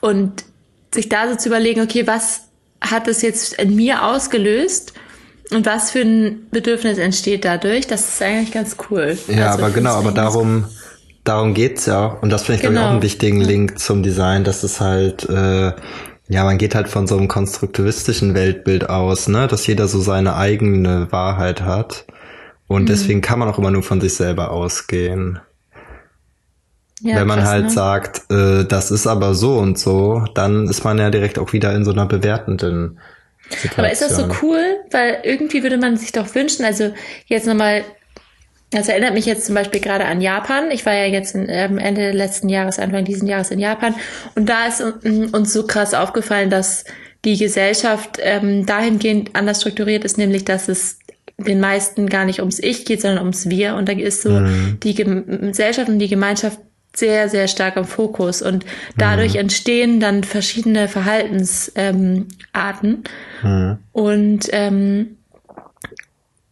[0.00, 0.44] Und
[0.92, 2.48] sich da so zu überlegen, okay, was
[2.80, 4.92] hat es jetzt in mir ausgelöst?
[5.50, 7.86] Und was für ein Bedürfnis entsteht dadurch?
[7.86, 9.16] Das ist eigentlich ganz cool.
[9.28, 10.64] Ja, also, aber genau, aber darum,
[11.24, 12.06] darum geht's ja.
[12.06, 12.72] Und das finde ich, genau.
[12.72, 15.72] glaube ich, auch einen wichtigen Link zum Design, dass es halt, äh,
[16.32, 20.34] ja, man geht halt von so einem konstruktivistischen Weltbild aus, ne, dass jeder so seine
[20.34, 22.06] eigene Wahrheit hat.
[22.68, 22.86] Und mhm.
[22.86, 25.40] deswegen kann man auch immer nur von sich selber ausgehen.
[27.02, 27.70] Ja, Wenn man krass, halt ne?
[27.70, 31.74] sagt, äh, das ist aber so und so, dann ist man ja direkt auch wieder
[31.74, 32.98] in so einer bewertenden
[33.50, 33.84] Situation.
[33.84, 34.76] Aber ist das so cool?
[34.90, 36.94] Weil irgendwie würde man sich doch wünschen, also
[37.26, 37.84] jetzt nochmal,
[38.72, 40.70] das erinnert mich jetzt zum Beispiel gerade an Japan.
[40.70, 43.94] Ich war ja jetzt in, ähm, Ende letzten Jahres, Anfang diesen Jahres in Japan
[44.34, 46.84] und da ist uns so krass aufgefallen, dass
[47.24, 50.98] die Gesellschaft ähm, dahingehend anders strukturiert ist, nämlich dass es
[51.38, 53.74] den meisten gar nicht ums Ich geht, sondern ums Wir.
[53.76, 54.78] Und da ist so mhm.
[54.82, 56.58] die Gesellschaft und die Gemeinschaft
[56.94, 58.66] sehr, sehr stark im Fokus und
[58.98, 59.40] dadurch mhm.
[59.40, 62.24] entstehen dann verschiedene Verhaltensarten.
[62.54, 63.04] Ähm,
[63.42, 63.78] mhm.
[63.92, 65.16] Und, ähm,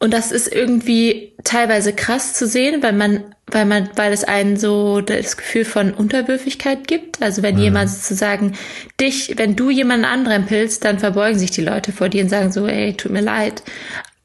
[0.03, 4.57] und das ist irgendwie teilweise krass zu sehen, weil man, weil man, weil es einen
[4.57, 7.21] so das Gefühl von Unterwürfigkeit gibt.
[7.21, 7.63] Also wenn mhm.
[7.63, 8.55] jemand sozusagen
[8.99, 12.67] dich, wenn du jemanden anrempelst, dann verbeugen sich die Leute vor dir und sagen so,
[12.67, 13.63] ey, tut mir leid.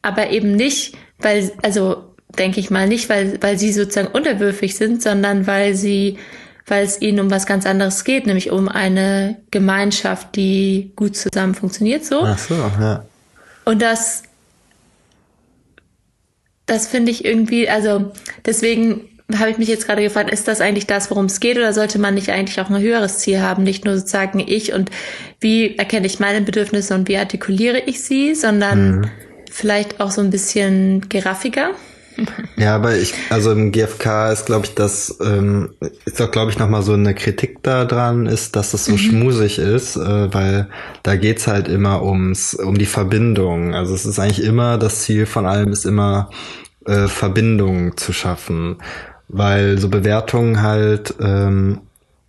[0.01, 5.03] Aber eben nicht, weil, also denke ich mal, nicht, weil, weil sie sozusagen unterwürfig sind,
[5.03, 6.17] sondern weil sie
[6.67, 11.53] weil es ihnen um was ganz anderes geht, nämlich um eine Gemeinschaft, die gut zusammen
[11.53, 12.21] funktioniert, so.
[12.23, 13.05] Ach so, ja.
[13.65, 14.23] Und das,
[16.65, 18.11] das finde ich irgendwie, also
[18.45, 21.73] deswegen habe ich mich jetzt gerade gefragt, ist das eigentlich das, worum es geht, oder
[21.73, 23.63] sollte man nicht eigentlich auch ein höheres Ziel haben?
[23.63, 24.91] Nicht nur sozusagen ich und
[25.39, 29.11] wie erkenne ich meine Bedürfnisse und wie artikuliere ich sie, sondern mhm.
[29.51, 31.71] vielleicht auch so ein bisschen geraffiger?
[32.57, 35.71] Ja, aber ich, also im GfK ist, glaube ich, das, ähm,
[36.05, 38.97] ist auch, glaube ich, nochmal so eine Kritik daran ist, dass das so mhm.
[38.97, 40.69] schmusig ist, äh, weil
[41.03, 43.75] da geht's halt immer ums, um die Verbindung.
[43.75, 46.29] Also es ist eigentlich immer, das Ziel von allem ist immer,
[46.85, 48.77] äh, Verbindung zu schaffen
[49.27, 51.81] weil so Bewertungen halt ähm,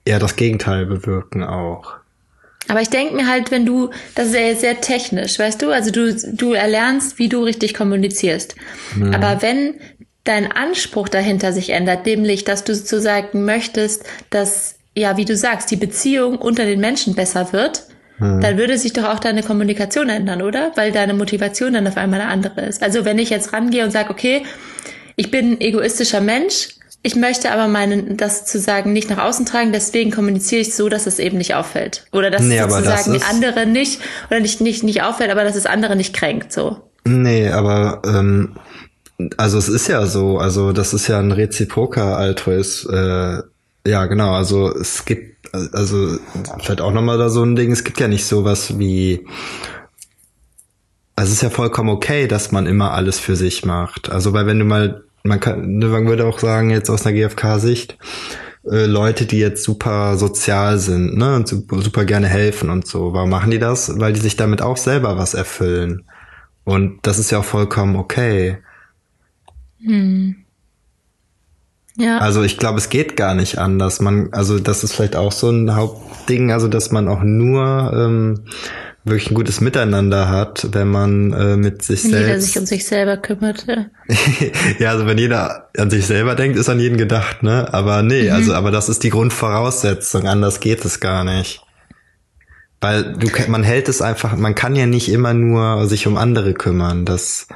[0.04, 1.94] eher das Gegenteil bewirken auch.
[2.68, 5.70] Aber ich denke mir halt, wenn du, das ist ja jetzt sehr technisch, weißt du,
[5.70, 8.56] also du, du erlernst, wie du richtig kommunizierst.
[8.96, 9.14] Mhm.
[9.14, 9.74] Aber wenn
[10.24, 15.70] dein Anspruch dahinter sich ändert, nämlich, dass du sozusagen möchtest, dass, ja, wie du sagst,
[15.70, 17.84] die Beziehung unter den Menschen besser wird,
[18.18, 18.40] mhm.
[18.40, 20.72] dann würde sich doch auch deine Kommunikation ändern, oder?
[20.74, 22.82] Weil deine Motivation dann auf einmal eine andere ist.
[22.82, 24.42] Also wenn ich jetzt rangehe und sage, okay,
[25.14, 26.75] ich bin ein egoistischer Mensch,
[27.06, 30.88] ich möchte aber meinen, das zu sagen, nicht nach außen tragen, deswegen kommuniziere ich so,
[30.88, 32.04] dass es eben nicht auffällt.
[32.10, 35.66] Oder dass nee, sozusagen das andere nicht, oder nicht, nicht, nicht auffällt, aber dass es
[35.66, 36.78] andere nicht kränkt, so.
[37.04, 38.56] Nee, aber, ähm,
[39.36, 43.38] also es ist ja so, also das ist ja ein reziproker Altruist, äh,
[43.86, 46.18] ja, genau, also es gibt, also
[46.58, 49.24] vielleicht auch nochmal da so ein Ding, es gibt ja nicht sowas wie,
[51.14, 54.10] also es ist ja vollkommen okay, dass man immer alles für sich macht.
[54.10, 57.16] Also weil wenn du mal man kann, ne, man würde auch sagen, jetzt aus einer
[57.16, 57.98] GfK-Sicht,
[58.64, 63.12] äh, Leute, die jetzt super sozial sind, ne, und super gerne helfen und so.
[63.12, 63.98] Warum machen die das?
[63.98, 66.04] Weil die sich damit auch selber was erfüllen.
[66.64, 68.58] Und das ist ja auch vollkommen okay.
[69.80, 70.36] Hm.
[71.96, 72.18] Ja.
[72.18, 74.00] Also ich glaube, es geht gar nicht anders.
[74.00, 78.44] Man, also das ist vielleicht auch so ein Hauptding, also dass man auch nur ähm,
[79.06, 82.28] wirklich ein gutes Miteinander hat, wenn man äh, mit sich wenn selbst.
[82.28, 83.64] Jeder sich um sich selber kümmert.
[83.66, 83.86] Ja.
[84.78, 87.72] ja, also wenn jeder an sich selber denkt, ist an jeden gedacht, ne?
[87.72, 88.32] Aber nee, mhm.
[88.32, 91.62] also aber das ist die Grundvoraussetzung, anders geht es gar nicht.
[92.80, 96.52] Weil du man hält es einfach, man kann ja nicht immer nur sich um andere
[96.52, 97.06] kümmern.
[97.06, 97.46] Das,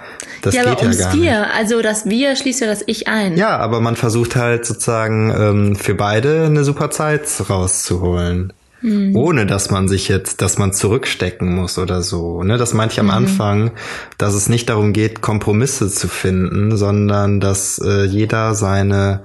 [0.40, 1.54] das ja, geht aber ums ja gar Wir, nicht.
[1.54, 3.36] also das Wir schließt ja das Ich ein.
[3.36, 8.54] Ja, aber man versucht halt sozusagen ähm, für beide eine super Zeit rauszuholen.
[8.82, 9.14] Mhm.
[9.14, 12.42] Ohne dass man sich jetzt, dass man zurückstecken muss oder so.
[12.42, 12.56] Ne?
[12.56, 13.12] Das meinte ich am mhm.
[13.12, 13.72] Anfang,
[14.18, 19.20] dass es nicht darum geht, Kompromisse zu finden, sondern dass äh, jeder seine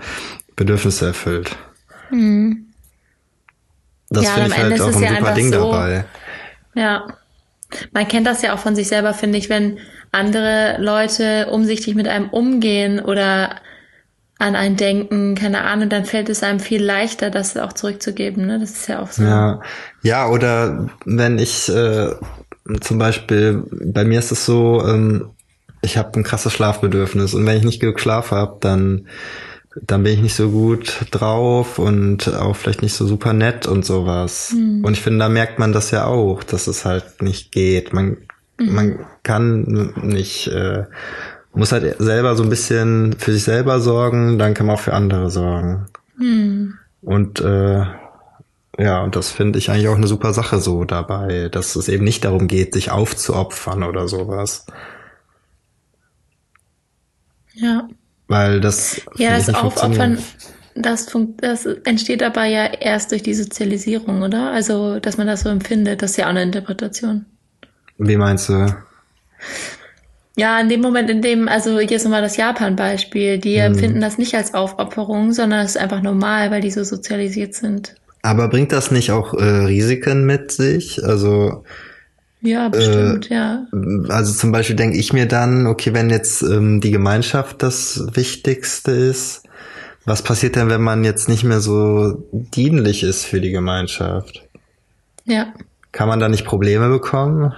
[0.56, 1.56] Bedürfnisse erfüllt.
[2.12, 2.68] Mhm.
[4.10, 6.06] Das ja, finde ich halt auch ein ja super Ding so, dabei.
[6.76, 7.08] Ja.
[7.92, 9.80] Man kennt das ja auch von sich selber, finde ich, wenn
[10.12, 13.56] andere Leute umsichtig mit einem umgehen oder
[14.38, 18.46] an ein denken, keine Ahnung, dann fällt es einem viel leichter, das auch zurückzugeben.
[18.46, 18.60] Ne?
[18.60, 19.24] Das ist ja auch so.
[19.24, 19.62] Ja,
[20.02, 22.12] ja oder wenn ich äh,
[22.82, 25.30] zum Beispiel, bei mir ist es so, ähm,
[25.82, 29.08] ich habe ein krasses Schlafbedürfnis und wenn ich nicht genug Schlaf habe, dann
[29.82, 33.86] dann bin ich nicht so gut drauf und auch vielleicht nicht so super nett und
[33.86, 34.54] sowas.
[34.56, 34.86] Mhm.
[34.86, 37.92] Und ich finde, da merkt man das ja auch, dass es halt nicht geht.
[37.92, 38.18] Man,
[38.58, 38.74] mhm.
[38.74, 40.86] man kann nicht äh,
[41.56, 44.94] muss halt selber so ein bisschen für sich selber sorgen, dann kann man auch für
[44.94, 45.88] andere sorgen.
[46.18, 46.76] Hm.
[47.02, 47.86] Und äh,
[48.78, 52.04] ja, und das finde ich eigentlich auch eine super Sache so dabei, dass es eben
[52.04, 54.66] nicht darum geht, sich aufzuopfern oder sowas.
[57.54, 57.88] Ja.
[58.28, 59.02] Weil das.
[59.16, 60.18] Ja, das Aufopfern,
[60.76, 64.52] das, das entsteht aber ja erst durch die Sozialisierung, oder?
[64.52, 67.26] Also, dass man das so empfindet, das ist ja auch eine Interpretation.
[67.98, 68.76] Wie meinst du?
[70.38, 73.74] Ja, in dem Moment, in dem, also hier ist nochmal das Japan-Beispiel, die hm.
[73.74, 77.96] empfinden das nicht als Aufopferung, sondern es ist einfach normal, weil die so sozialisiert sind.
[78.22, 81.04] Aber bringt das nicht auch äh, Risiken mit sich?
[81.06, 81.64] Also
[82.42, 83.68] ja, bestimmt, äh, ja.
[84.10, 88.92] Also zum Beispiel denke ich mir dann, okay, wenn jetzt ähm, die Gemeinschaft das Wichtigste
[88.92, 89.44] ist,
[90.06, 94.44] was passiert denn, wenn man jetzt nicht mehr so dienlich ist für die Gemeinschaft?
[95.26, 95.54] Ja.
[95.92, 97.54] Kann man da nicht Probleme bekommen?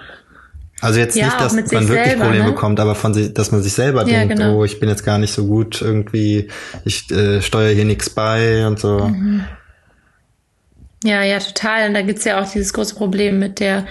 [0.80, 2.52] Also jetzt ja, nicht, dass man wirklich selber, Probleme ne?
[2.52, 4.58] bekommt, aber von sich, dass man sich selber ja, denkt, genau.
[4.58, 6.50] oh, ich bin jetzt gar nicht so gut irgendwie,
[6.86, 9.00] ich äh, steuere hier nichts bei und so.
[9.00, 9.44] Mhm.
[11.04, 11.88] Ja, ja, total.
[11.88, 13.86] Und da gibt's ja auch dieses große Problem mit der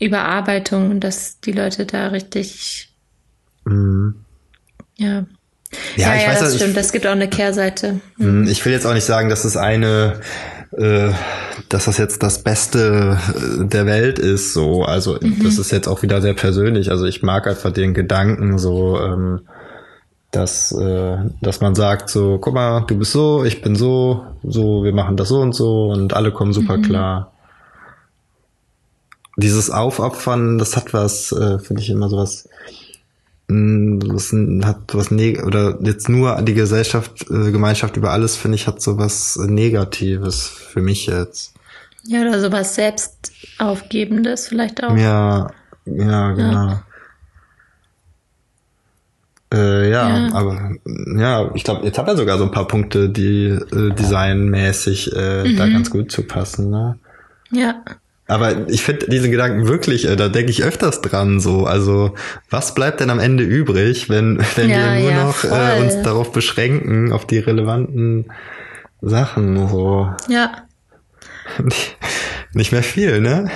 [0.00, 2.92] Überarbeitung und dass die Leute da richtig
[3.64, 4.24] mhm.
[4.96, 5.26] ja.
[5.94, 6.76] Ja, ja, ich ja weiß, das stimmt.
[6.76, 8.00] Es gibt auch eine Kehrseite.
[8.16, 8.48] Mhm.
[8.48, 10.20] Ich will jetzt auch nicht sagen, dass es eine
[10.72, 11.10] äh,
[11.68, 14.52] dass das jetzt das Beste äh, der Welt ist.
[14.52, 15.42] So, also mhm.
[15.42, 16.90] das ist jetzt auch wieder sehr persönlich.
[16.90, 19.00] Also ich mag einfach den Gedanken so.
[19.00, 19.40] Ähm,
[20.30, 24.84] dass, äh, dass man sagt, so, guck mal, du bist so, ich bin so, so,
[24.84, 26.82] wir machen das so und so und alle kommen super mhm.
[26.82, 27.32] klar.
[29.36, 32.48] Dieses Aufopfern, das hat was, äh, finde ich immer so was,
[33.50, 38.56] was hm, hat was neg oder jetzt nur die Gesellschaft, äh, Gemeinschaft über alles, finde
[38.56, 41.54] ich, hat so was Negatives für mich jetzt.
[42.04, 44.96] Ja, oder sowas Selbstaufgebendes vielleicht auch.
[44.96, 45.50] Ja,
[45.84, 46.66] ja, genau.
[46.68, 46.84] Ja.
[49.52, 50.76] Äh, ja, ja, aber
[51.16, 55.44] ja, ich glaube, jetzt hat er sogar so ein paar Punkte, die äh, designmäßig äh,
[55.44, 55.56] mhm.
[55.56, 56.70] da ganz gut zu passen.
[56.70, 56.98] Ne?
[57.50, 57.82] Ja.
[58.30, 61.64] Aber ich finde diese Gedanken wirklich, äh, da denke ich öfters dran so.
[61.64, 62.14] Also
[62.48, 66.00] was bleibt denn am Ende übrig, wenn, wenn ja, wir nur ja, noch äh, uns
[66.02, 68.30] darauf beschränken, auf die relevanten
[69.00, 70.08] Sachen so.
[70.28, 70.62] Ja.
[71.62, 71.96] Nicht,
[72.52, 73.50] nicht mehr viel, ne?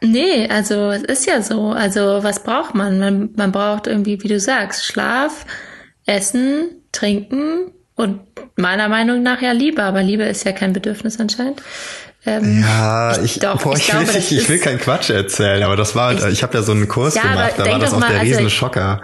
[0.00, 1.72] Nee, also es ist ja so.
[1.72, 2.98] Also was braucht man?
[2.98, 5.44] Man, man braucht irgendwie, wie du sagst, Schlaf,
[6.06, 8.20] Essen, Trinken und
[8.56, 9.82] meiner Meinung nach ja Liebe.
[9.82, 11.60] Aber Liebe ist ja kein Bedürfnis anscheinend.
[12.26, 15.62] Ähm, ja, ich, doch, boah, ich, ich, glaube, will, ich, ich will keinen Quatsch erzählen,
[15.62, 17.92] aber das war, ich, ich habe ja so einen Kurs ja, gemacht, da war das
[17.92, 19.02] auch mal, der also Riesenschocker.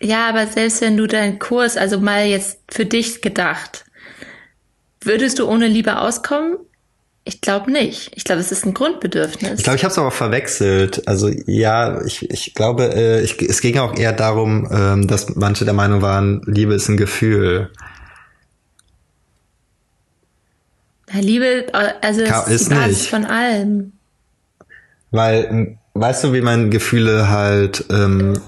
[0.00, 3.84] ja, aber selbst wenn du deinen Kurs, also mal jetzt für dich gedacht,
[5.02, 6.56] würdest du ohne Liebe auskommen?
[7.28, 8.12] Ich glaube nicht.
[8.14, 9.58] Ich glaube, es ist ein Grundbedürfnis.
[9.58, 11.08] Ich glaube, ich habe es aber verwechselt.
[11.08, 15.64] Also ja, ich, ich glaube, äh, ich, es ging auch eher darum, ähm, dass manche
[15.64, 17.70] der Meinung waren, Liebe ist ein Gefühl.
[17.72, 17.86] Ja,
[21.12, 23.10] Liebe, also Ka ist die Basis nicht.
[23.10, 23.92] von allem.
[25.10, 28.40] Weil, weißt du, wie man Gefühle halt, ähm,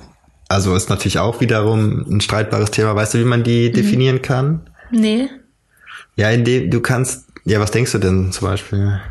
[0.48, 2.96] also ist natürlich auch wiederum ein streitbares Thema.
[2.96, 3.74] Weißt du, wie man die mhm.
[3.74, 4.68] definieren kann?
[4.90, 5.28] Nee.
[6.16, 9.00] Ja, indem du kannst ja, was denkst du denn zum Beispiel?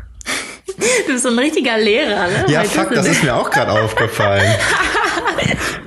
[1.06, 2.44] Du bist so ein richtiger Lehrer, ne?
[2.48, 4.54] Ja, fuck, das ist mir auch gerade aufgefallen.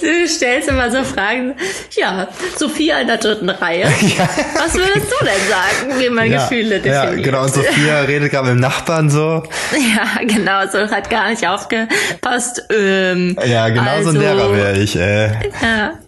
[0.00, 1.54] Du stellst immer so Fragen.
[1.92, 3.90] Ja, Sophia in der dritten Reihe.
[4.02, 4.28] Ja.
[4.56, 7.16] Was würdest du denn sagen, wie man ja, Gefühle definiert?
[7.16, 7.42] Ja, genau.
[7.44, 9.42] Und Sophia redet gerade mit dem Nachbarn so.
[9.72, 10.66] Ja, genau.
[10.66, 12.62] So hat gar nicht aufgepasst.
[12.70, 14.96] Ähm, ja, genau also, so ein also Lehrer wäre ich.
[14.96, 15.28] Äh.
[15.62, 15.98] Ja.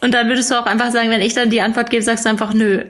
[0.00, 2.28] Und dann würdest du auch einfach sagen, wenn ich dann die Antwort gebe, sagst du
[2.30, 2.84] einfach nö.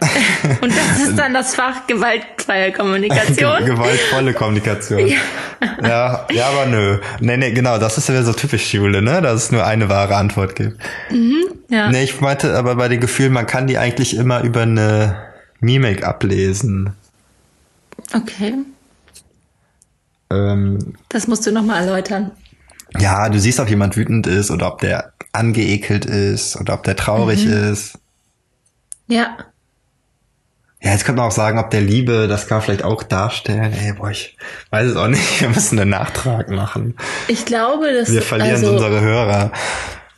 [0.60, 3.64] Und das ist dann das Fach gewaltfreie Kommunikation.
[3.64, 5.06] Gewaltvolle Kommunikation.
[5.06, 5.16] Ja.
[5.82, 6.26] ja.
[6.32, 6.98] ja, aber nö.
[7.20, 9.20] Nee, nee, genau, das ist ja so typisch Schule, ne?
[9.20, 10.78] Dass es nur eine wahre Antwort gibt.
[11.10, 11.90] Mhm, ja.
[11.90, 15.16] Nee, ich meinte aber bei den Gefühlen, man kann die eigentlich immer über eine
[15.60, 16.94] Mimik ablesen.
[18.14, 18.54] Okay.
[20.30, 22.30] Ähm, das musst du nochmal erläutern.
[22.98, 26.96] Ja, du siehst, ob jemand wütend ist oder ob der angeekelt ist oder ob der
[26.96, 27.72] traurig mhm.
[27.72, 27.98] ist.
[29.06, 29.36] Ja.
[30.82, 33.72] Ja, jetzt könnte man auch sagen, ob der Liebe, das kann man vielleicht auch darstellen.
[33.72, 34.36] Ey, boah, ich
[34.70, 35.40] weiß es auch nicht.
[35.40, 36.96] Wir müssen einen Nachtrag machen.
[37.28, 39.52] Ich glaube, dass wir verlieren also, unsere Hörer.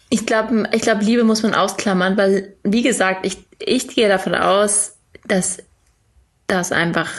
[0.09, 4.35] Ich glaube, ich glaube, Liebe muss man ausklammern, weil wie gesagt, ich ich gehe davon
[4.35, 4.97] aus,
[5.27, 5.59] dass
[6.47, 7.11] das einfach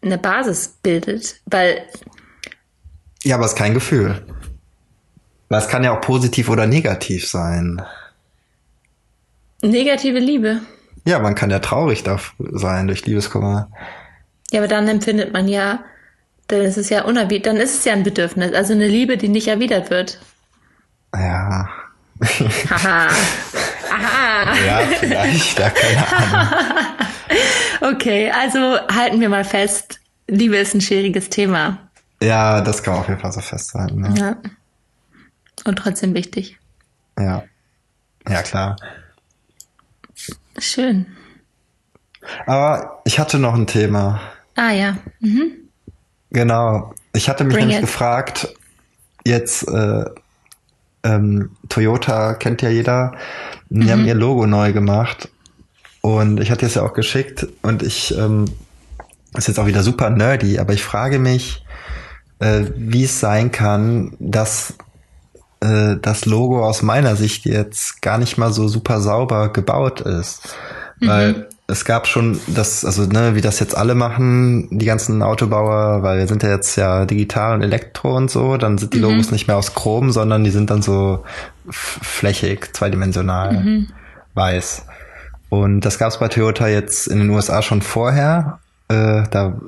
[0.00, 1.82] eine Basis bildet, weil
[3.24, 4.24] ja, aber es ist kein Gefühl.
[5.48, 7.82] Weil es kann ja auch positiv oder negativ sein.
[9.62, 10.60] Negative Liebe.
[11.06, 12.02] Ja, man kann ja traurig
[12.38, 13.70] sein durch Liebeskummer.
[14.50, 15.84] Ja, aber dann empfindet man ja,
[16.48, 19.28] dann ist es ja unerwidert, dann ist es ja ein Bedürfnis, also eine Liebe, die
[19.28, 20.20] nicht erwidert wird.
[21.14, 21.68] Ja.
[22.70, 23.08] Haha.
[23.88, 24.54] Aha.
[24.66, 26.54] Ja, vielleicht, ja, keine Ahnung.
[27.94, 28.58] okay, also
[28.92, 31.78] halten wir mal fest, Liebe ist ein schwieriges Thema.
[32.20, 34.04] Ja, das kann man auf jeden Fall so festhalten.
[34.16, 34.26] Ja.
[34.26, 34.36] ja.
[35.64, 36.58] Und trotzdem wichtig.
[37.18, 37.44] Ja.
[38.28, 38.76] Ja, klar.
[40.58, 41.06] Schön.
[42.46, 44.20] Aber ich hatte noch ein Thema.
[44.54, 44.96] Ah ja.
[45.20, 45.52] Mhm.
[46.30, 46.94] Genau.
[47.12, 47.82] Ich hatte mich Bring nämlich it.
[47.82, 48.54] gefragt,
[49.24, 50.04] jetzt äh,
[51.02, 53.12] ähm, Toyota kennt ja jeder,
[53.68, 53.90] die mhm.
[53.90, 55.28] haben ihr Logo neu gemacht
[56.00, 58.46] und ich hatte es ja auch geschickt und ich ähm,
[59.34, 61.64] ist jetzt auch wieder super nerdy, aber ich frage mich,
[62.38, 64.74] äh, wie es sein kann, dass
[65.66, 70.56] äh, das Logo aus meiner Sicht jetzt gar nicht mal so super sauber gebaut ist.
[71.00, 71.08] Mhm.
[71.08, 76.02] Weil es gab schon das, also ne, wie das jetzt alle machen, die ganzen Autobauer,
[76.02, 79.04] weil wir sind ja jetzt ja digital und Elektro und so, dann sind die mhm.
[79.04, 81.24] Logos nicht mehr aus Chrom, sondern die sind dann so
[81.68, 83.88] flächig, zweidimensional, mhm.
[84.34, 84.86] weiß.
[85.48, 89.60] Und das gab es bei Toyota jetzt in den USA schon vorher, äh, da,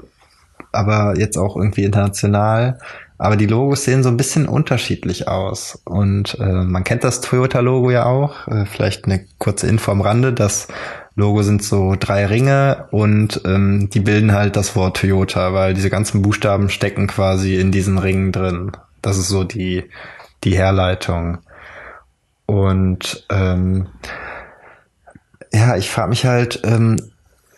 [0.70, 2.78] aber jetzt auch irgendwie international.
[3.18, 5.82] Aber die Logos sehen so ein bisschen unterschiedlich aus.
[5.84, 8.46] Und äh, man kennt das Toyota-Logo ja auch.
[8.46, 10.32] Äh, vielleicht eine kurze Info am Rande.
[10.32, 10.68] Das
[11.16, 15.90] Logo sind so drei Ringe und ähm, die bilden halt das Wort Toyota, weil diese
[15.90, 18.70] ganzen Buchstaben stecken quasi in diesen Ringen drin.
[19.02, 19.90] Das ist so die,
[20.44, 21.38] die Herleitung.
[22.46, 23.88] Und ähm,
[25.52, 26.98] ja, ich frage mich halt, ähm,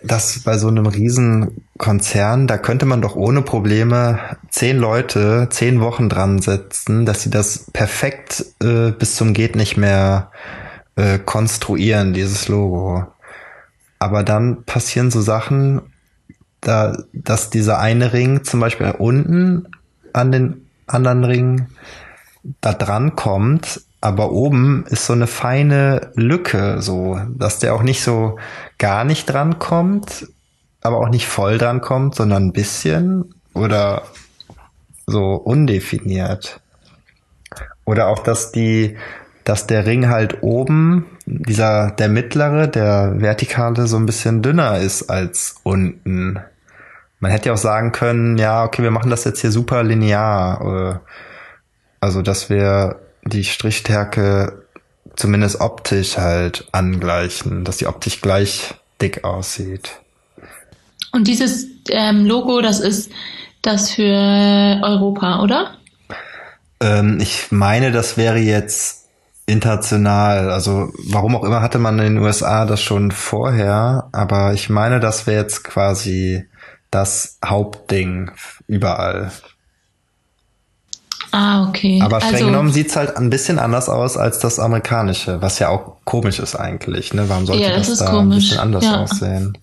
[0.02, 5.80] dass bei so einem riesen Konzern, da könnte man doch ohne Probleme zehn Leute zehn
[5.80, 10.30] Wochen dran setzen, dass sie das perfekt äh, bis zum geht nicht mehr
[10.96, 13.06] äh, konstruieren, dieses Logo.
[13.98, 15.82] Aber dann passieren so Sachen,
[16.60, 19.68] da, dass dieser eine Ring zum Beispiel unten
[20.12, 21.68] an den anderen Ring
[22.60, 28.02] da dran kommt, aber oben ist so eine feine Lücke, so, dass der auch nicht
[28.02, 28.38] so
[28.78, 30.26] gar nicht dran kommt,
[30.80, 34.02] aber auch nicht voll dran kommt, sondern ein bisschen oder
[35.06, 36.60] so undefiniert.
[37.84, 38.96] Oder auch, dass die,
[39.44, 45.10] dass der Ring halt oben, dieser, der mittlere, der vertikale, so ein bisschen dünner ist
[45.10, 46.38] als unten.
[47.18, 51.00] Man hätte ja auch sagen können, ja, okay, wir machen das jetzt hier super linear.
[51.02, 51.10] Äh,
[52.00, 52.96] also, dass wir
[53.30, 54.66] die Strichstärke
[55.16, 60.00] zumindest optisch halt angleichen, dass die optisch gleich dick aussieht.
[61.12, 63.10] Und dieses ähm, Logo, das ist
[63.62, 64.04] das für
[64.82, 65.74] Europa, oder?
[66.80, 69.08] Ähm, ich meine, das wäre jetzt
[69.46, 70.50] international.
[70.50, 75.00] Also warum auch immer hatte man in den USA das schon vorher, aber ich meine,
[75.00, 76.46] das wäre jetzt quasi
[76.90, 78.30] das Hauptding
[78.66, 79.30] überall.
[81.32, 82.00] Ah, okay.
[82.02, 85.68] Aber streng also, genommen sieht's halt ein bisschen anders aus als das amerikanische, was ja
[85.68, 87.14] auch komisch ist eigentlich.
[87.14, 87.28] Ne?
[87.28, 88.22] Warum sollte ja, das, das da komisch.
[88.22, 89.02] ein bisschen anders ja.
[89.02, 89.56] aussehen?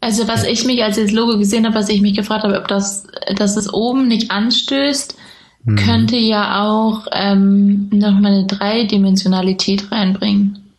[0.00, 2.58] Also was ich mich, als ich das Logo gesehen habe, was ich mich gefragt habe,
[2.58, 5.16] ob das, dass es oben nicht anstößt,
[5.64, 5.76] hm.
[5.76, 10.74] könnte ja auch ähm, nochmal eine Dreidimensionalität reinbringen.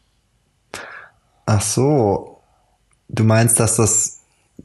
[1.45, 2.41] Ach so.
[3.09, 4.16] Du meinst, dass das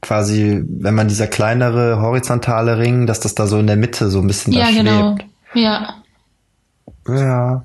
[0.02, 4.20] quasi, wenn man dieser kleinere horizontale Ring, dass das da so in der Mitte so
[4.20, 5.16] ein bisschen ja, da genau.
[5.16, 5.30] schwebt.
[5.54, 5.94] Ja.
[7.08, 7.64] Ja.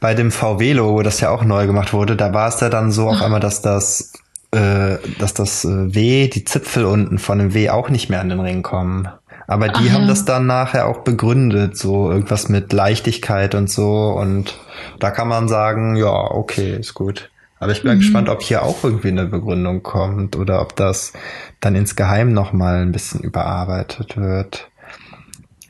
[0.00, 3.08] Bei dem VW-Logo, das ja auch neu gemacht wurde, da war es ja dann so
[3.08, 4.12] auf einmal, dass das,
[4.50, 8.30] äh, dass das äh, W, die Zipfel unten von dem W auch nicht mehr an
[8.30, 9.08] den Ring kommen.
[9.46, 10.08] Aber die Ach, haben ja.
[10.08, 14.10] das dann nachher auch begründet, so irgendwas mit Leichtigkeit und so.
[14.10, 14.58] Und
[15.00, 17.29] da kann man sagen, ja, okay, ist gut.
[17.60, 17.98] Aber ich bin mhm.
[18.00, 21.12] gespannt, ob hier auch irgendwie eine Begründung kommt oder ob das
[21.60, 24.68] dann insgeheim nochmal ein bisschen überarbeitet wird.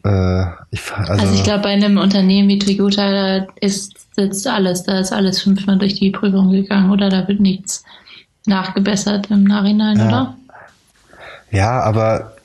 [0.04, 4.84] Äh, ich, also, also ich glaube, bei einem Unternehmen wie Toyota da ist sitzt alles,
[4.84, 7.84] da ist alles fünfmal durch die Prüfung gegangen oder da wird nichts
[8.46, 10.06] nachgebessert im Nachhinein, ja.
[10.06, 10.36] oder?
[11.50, 12.36] Ja, aber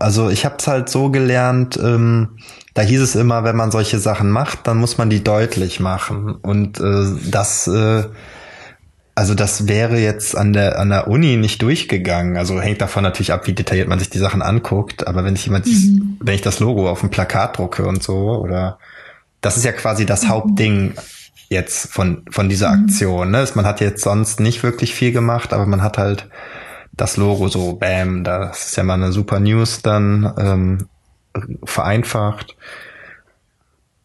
[0.00, 2.38] also ich habe es halt so gelernt, ähm,
[2.74, 6.34] da hieß es immer, wenn man solche Sachen macht, dann muss man die deutlich machen.
[6.34, 8.04] Und äh, das äh,
[9.14, 12.36] also das wäre jetzt an der an der Uni nicht durchgegangen.
[12.36, 15.06] Also hängt davon natürlich ab, wie detailliert man sich die Sachen anguckt.
[15.06, 16.16] Aber wenn ich jemand, mhm.
[16.20, 18.78] wenn ich das Logo auf dem Plakat drucke und so, oder
[19.42, 20.28] das ist ja quasi das mhm.
[20.28, 20.94] Hauptding
[21.50, 22.84] jetzt von von dieser mhm.
[22.84, 23.30] Aktion.
[23.30, 23.46] Ne?
[23.54, 26.28] Man hat jetzt sonst nicht wirklich viel gemacht, aber man hat halt
[26.94, 30.88] das Logo so, bam, das ist ja mal eine super News dann ähm,
[31.64, 32.56] vereinfacht.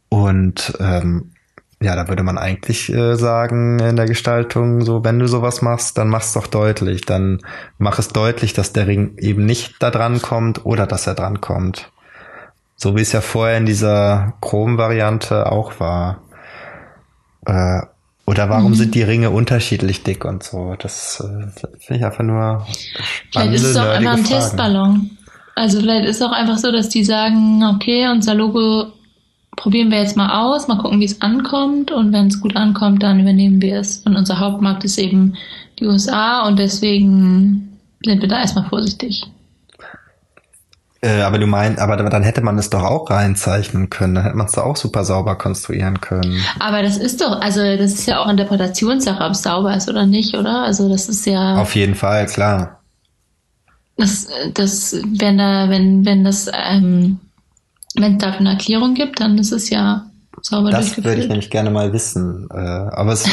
[0.09, 1.31] Und ähm,
[1.79, 5.97] ja, da würde man eigentlich äh, sagen in der Gestaltung, so wenn du sowas machst,
[5.97, 7.01] dann mach's doch deutlich.
[7.01, 7.41] Dann
[7.77, 11.39] mach es deutlich, dass der Ring eben nicht da dran kommt oder dass er dran
[11.39, 11.91] kommt.
[12.75, 16.21] So wie es ja vorher in dieser Chrom-Variante auch war.
[17.45, 17.81] Äh,
[18.25, 18.75] oder warum mhm.
[18.75, 20.75] sind die Ringe unterschiedlich dick und so?
[20.79, 22.65] Das äh, finde ich einfach nur
[23.31, 24.41] Vielleicht ist es auch einfach ein Fragen.
[24.41, 25.17] Testballon.
[25.55, 28.93] Also vielleicht ist es auch einfach so, dass die sagen, okay, unser Logo
[29.57, 33.03] probieren wir jetzt mal aus, mal gucken, wie es ankommt und wenn es gut ankommt,
[33.03, 33.97] dann übernehmen wir es.
[34.05, 35.33] Und unser Hauptmarkt ist eben
[35.79, 39.25] die USA und deswegen sind wir da erstmal vorsichtig.
[41.01, 44.37] Äh, aber du meinst, aber dann hätte man es doch auch reinzeichnen können, dann hätte
[44.37, 46.41] man es doch auch super sauber konstruieren können.
[46.59, 50.05] Aber das ist doch, also das ist ja auch Interpretationssache, ob es sauber ist oder
[50.05, 50.63] nicht, oder?
[50.63, 51.57] Also das ist ja.
[51.57, 52.79] Auf jeden Fall, klar.
[53.95, 57.19] Das, das, wenn da, wenn, wenn das ähm,
[57.95, 60.05] wenn es dafür eine Erklärung gibt, dann ist es ja
[60.41, 62.47] sauber Das würde ich nämlich gerne mal wissen.
[62.51, 63.25] Äh, aber es,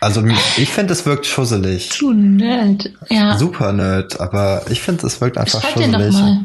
[0.00, 0.24] also
[0.56, 1.90] ich finde, es wirkt schusselig.
[1.90, 3.36] Zu nerd, ja.
[3.36, 5.96] Super nerd, aber ich finde, es wirkt einfach Schreib schusselig.
[5.96, 6.44] Den doch mal.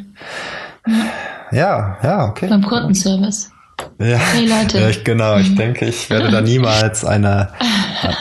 [1.52, 2.48] Ja, ja, okay.
[2.48, 3.52] Beim Kundenservice.
[3.98, 4.80] Ja, hey Leute.
[4.80, 5.38] Ja, ich, genau.
[5.38, 7.50] Ich denke, ich werde da niemals eine.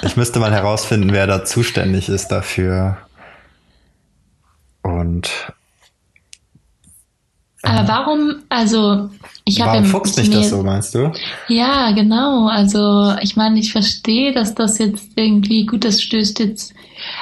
[0.02, 2.96] Ich müsste mal herausfinden, wer da zuständig ist dafür.
[4.82, 5.30] Und
[7.62, 9.10] aber warum, also
[9.44, 11.12] ich habe Warum ja fuchst dich das so, meinst du?
[11.48, 12.46] Ja, genau.
[12.46, 16.74] Also ich meine, ich verstehe, dass das jetzt irgendwie gut, das stößt jetzt,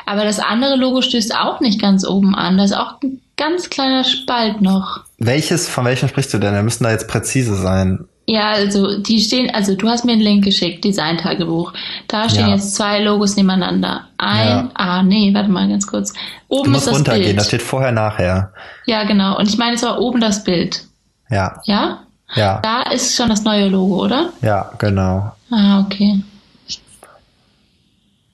[0.05, 2.59] aber das andere Logo stößt auch nicht ganz oben an.
[2.59, 5.05] Da ist auch ein ganz kleiner Spalt noch.
[5.19, 6.55] Welches, von welchem sprichst du denn?
[6.55, 8.07] Wir müssen da jetzt präzise sein.
[8.29, 11.73] Ja, also die stehen, also du hast mir einen Link geschickt, Design-Tagebuch.
[12.09, 12.55] Da stehen Ja.
[12.55, 14.09] jetzt zwei Logos nebeneinander.
[14.19, 14.71] Ein, Ja.
[14.75, 16.13] ah nee, warte mal ganz kurz.
[16.13, 16.19] Du
[16.49, 17.39] Oben musst ist das runtergehen, Bild.
[17.39, 18.53] da steht vorher, nachher.
[18.87, 19.39] Ja, genau.
[19.39, 20.83] Und ich meine, es war oben das Bild.
[21.31, 22.01] Ja, Ja?
[22.35, 24.31] ja, Da ist schon das neue Logo, oder?
[24.43, 25.31] ja, genau.
[25.53, 26.21] Ah, okay.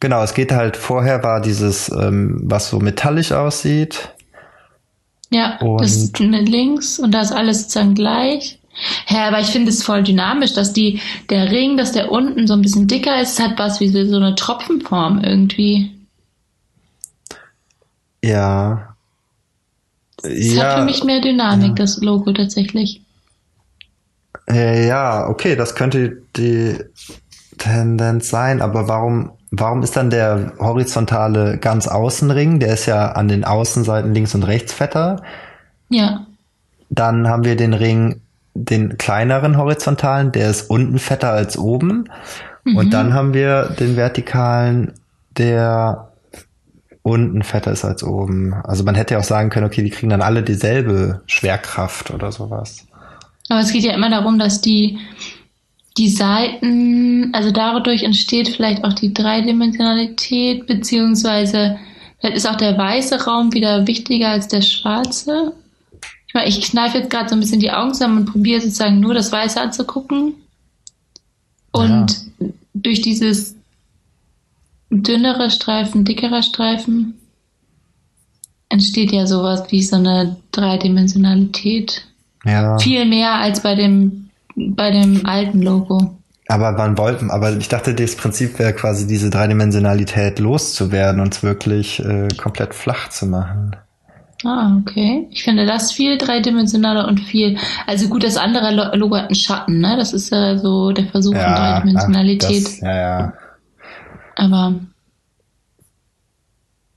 [0.01, 4.09] Genau, es geht halt, vorher war dieses, ähm, was so metallisch aussieht.
[5.31, 8.59] Ja, Und- das ist links und da ist alles sozusagen gleich.
[9.07, 11.01] Hä, aber ich finde es voll dynamisch, dass die,
[11.31, 14.35] der Ring, dass der unten so ein bisschen dicker ist, hat was wie so eine
[14.35, 15.91] Tropfenform irgendwie.
[18.25, 18.95] Ja.
[20.23, 23.03] Es hat für mich mehr Dynamik, das Logo tatsächlich.
[24.49, 26.79] Äh, ja, okay, das könnte die
[27.59, 33.29] Tendenz sein, aber warum, warum ist dann der horizontale ganz Außenring, der ist ja an
[33.29, 35.23] den Außenseiten links und rechts fetter.
[35.89, 36.27] Ja.
[36.91, 38.22] Dann haben wir den Ring,
[38.55, 42.05] den kleineren horizontalen, der ist unten fetter als oben.
[42.65, 44.93] Und dann haben wir den vertikalen,
[45.37, 46.13] der
[47.03, 48.55] unten fetter ist als oben.
[48.65, 52.31] Also man hätte ja auch sagen können, okay, die kriegen dann alle dieselbe Schwerkraft oder
[52.31, 52.87] sowas.
[53.49, 54.99] Aber es geht ja immer darum, dass die,
[55.99, 61.79] die Seiten, also dadurch entsteht vielleicht auch die Dreidimensionalität, beziehungsweise
[62.21, 65.55] vielleicht ist auch der weiße Raum wieder wichtiger als der schwarze.
[66.47, 69.31] Ich kneife jetzt gerade so ein bisschen die Augen zusammen und probiere sozusagen nur das
[69.33, 70.35] Weiße anzugucken.
[71.73, 72.25] Und
[72.75, 73.55] durch dieses
[74.91, 77.15] dünnere Streifen, dickere Streifen
[78.69, 82.07] entsteht ja sowas wie so eine Dreidimensionalität.
[82.45, 82.79] Ja.
[82.79, 86.17] Viel mehr als bei dem, bei dem alten Logo.
[86.49, 91.43] Aber wann wollten, aber ich dachte, das Prinzip wäre quasi diese Dreidimensionalität loszuwerden und es
[91.43, 93.77] wirklich äh, komplett flach zu machen.
[94.45, 95.29] Ah, okay.
[95.31, 99.35] Ich finde das viel dreidimensionaler und viel, also gut, das andere Lo- Logo hat einen
[99.37, 99.97] Schatten, ne?
[99.97, 102.65] Das ist ja so der Versuch von Dreidimensionalität.
[102.65, 103.33] Das, ja, ja.
[104.37, 104.75] Aber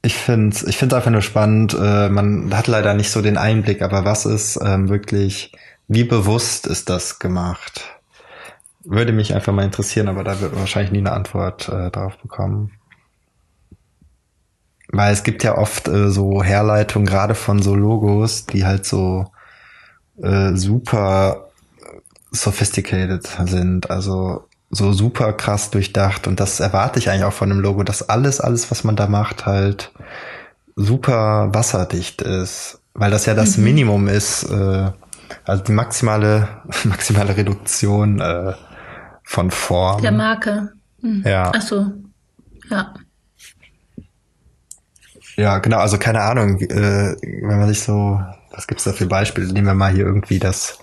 [0.01, 1.73] Ich finde es ich find's einfach nur spannend.
[1.73, 5.51] Äh, man hat leider nicht so den Einblick, aber was ist ähm, wirklich,
[5.87, 7.83] wie bewusst ist das gemacht?
[8.83, 12.17] Würde mich einfach mal interessieren, aber da wird man wahrscheinlich nie eine Antwort äh, drauf
[12.19, 12.71] bekommen.
[14.95, 19.25] Weil es gibt ja oft äh, so Herleitungen, gerade von so Logos, die halt so
[20.21, 21.49] äh, super
[22.31, 26.27] sophisticated sind, also so super krass durchdacht.
[26.27, 29.07] Und das erwarte ich eigentlich auch von einem Logo, dass alles, alles, was man da
[29.07, 29.91] macht, halt
[30.75, 32.79] super wasserdicht ist.
[32.93, 34.91] Weil das ja das Minimum ist, äh,
[35.43, 36.47] also die maximale,
[36.85, 38.53] maximale Reduktion äh,
[39.23, 40.01] von Form.
[40.01, 40.71] der Marke.
[41.01, 41.23] Hm.
[41.25, 41.51] Ja.
[41.53, 41.91] Ach so.
[42.69, 42.93] Ja.
[45.35, 48.21] Ja, genau, also keine Ahnung, äh, wenn man sich so,
[48.51, 49.51] was gibt's da für Beispiele?
[49.51, 50.79] Nehmen wir mal hier irgendwie das,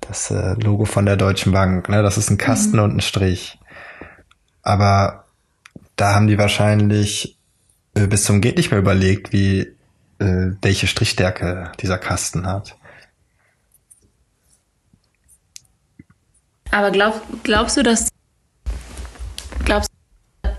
[0.00, 2.02] das äh, Logo von der Deutschen Bank, ne?
[2.02, 3.58] Das ist ein Kasten und ein Strich.
[4.62, 5.24] Aber
[5.96, 7.38] da haben die wahrscheinlich
[7.94, 9.60] äh, bis zum geht nicht mehr überlegt, wie
[10.18, 12.76] äh, welche Strichstärke dieser Kasten hat.
[16.70, 18.08] Aber glaub, glaubst du, dass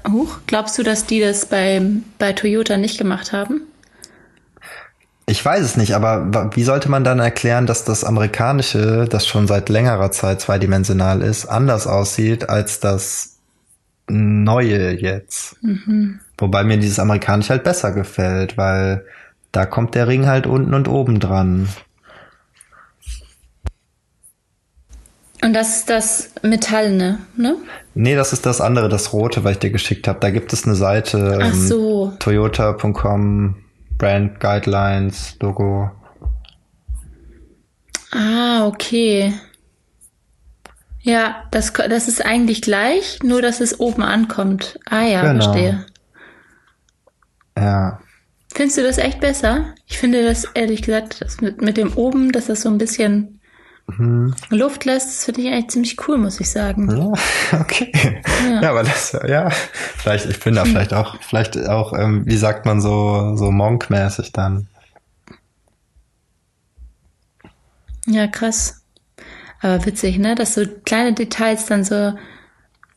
[0.10, 1.82] huch, glaubst du, dass die das bei,
[2.18, 3.62] bei Toyota nicht gemacht haben?
[5.26, 9.47] Ich weiß es nicht, aber wie sollte man dann erklären, dass das amerikanische, das schon
[9.47, 13.38] seit längerer Zeit zweidimensional ist, anders aussieht als das
[14.10, 15.56] neue jetzt?
[16.38, 19.06] Wobei mir dieses amerikanische halt besser gefällt, weil
[19.52, 21.70] da kommt der Ring halt unten und oben dran.
[25.44, 27.56] Und das ist das Metallene, ne?
[27.96, 30.20] Nee, das ist das andere, das rote, was ich dir geschickt habe.
[30.20, 32.14] Da gibt es eine Seite, Ach ähm, so.
[32.20, 33.56] toyota.com,
[33.98, 35.89] Brand Guidelines, Logo.
[38.12, 39.34] Ah, okay.
[41.02, 44.78] Ja, das, das ist eigentlich gleich, nur dass es oben ankommt.
[44.86, 45.44] Ah ja, Genau.
[45.44, 45.86] verstehe.
[47.58, 48.00] Ja.
[48.54, 49.74] Findest du das echt besser?
[49.88, 53.39] Ich finde das, ehrlich gesagt, das mit, mit dem oben, dass das so ein bisschen
[53.98, 54.34] Mhm.
[54.50, 56.89] Luft lässt, das finde ich eigentlich ziemlich cool, muss ich sagen.
[56.89, 57.92] Ja, okay.
[58.50, 58.70] Ja.
[58.70, 62.82] aber das, ja, vielleicht, ich bin da vielleicht auch, vielleicht auch, ähm, wie sagt man
[62.82, 64.68] so, so Monk-mäßig dann.
[68.08, 68.82] Ja, krass.
[69.62, 70.36] Aber witzig, ne?
[70.36, 72.14] Dass so kleine Details dann so,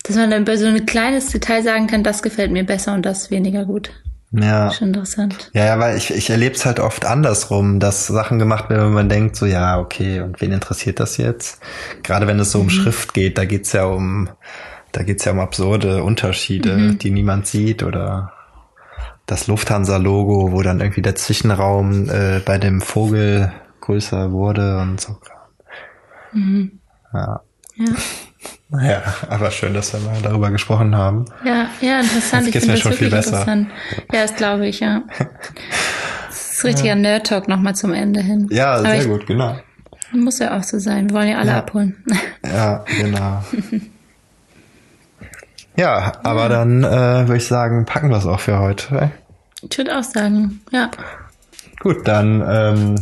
[0.03, 3.05] dass man dann über so ein kleines Detail sagen kann, das gefällt mir besser und
[3.05, 3.91] das weniger gut.
[4.37, 4.71] Ja.
[4.73, 5.51] Schon interessant.
[5.53, 8.93] Ja, ja, weil ich, ich erlebe es halt oft andersrum, dass Sachen gemacht werden, wenn
[8.93, 11.61] man denkt, so, ja, okay, und wen interessiert das jetzt?
[12.03, 14.29] Gerade wenn es so um Schrift geht, da geht's ja um,
[14.93, 18.33] da geht's ja um absurde Unterschiede, die niemand sieht oder
[19.27, 25.17] das Lufthansa-Logo, wo dann irgendwie der Zwischenraum äh, bei dem Vogel größer wurde und so.
[27.13, 27.41] Ja.
[27.77, 27.87] Ja.
[28.71, 31.27] Naja, aber schön, dass wir mal darüber gesprochen haben.
[31.45, 32.47] Ja, ja, interessant.
[32.47, 33.47] Jetzt Ich geht's finde mir das schon viel besser.
[34.13, 35.03] Ja, das glaube ich, ja.
[36.29, 38.49] Das ist richtiger Nerd-Talk nochmal zum Ende hin.
[38.51, 39.57] Ja, Aber sehr ich, gut, genau.
[40.13, 41.11] Muss ja auch so sein.
[41.11, 41.59] Wir wollen ja alle Ja.
[41.59, 42.05] abholen.
[42.47, 43.43] Ja, genau.
[45.77, 49.11] ja, aber dann äh, würde ich sagen, packen wir es auch für heute.
[49.69, 50.91] Ich würde auch sagen, ja,
[51.81, 52.95] Gut, dann ähm,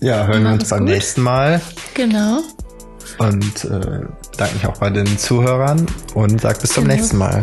[0.00, 0.88] ja, hören wir uns beim gut.
[0.90, 1.60] nächsten Mal
[1.94, 2.40] genau.
[3.18, 4.00] Und äh,
[4.36, 6.96] danke mich auch bei den Zuhörern und sag bis zum Genau.
[6.96, 7.40] nächsten Mal.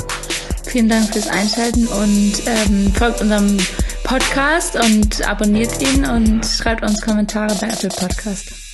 [0.65, 3.57] Vielen Dank fürs Einschalten und ähm, folgt unserem
[4.03, 8.64] Podcast und abonniert ihn und schreibt uns Kommentare bei Apple Podcast.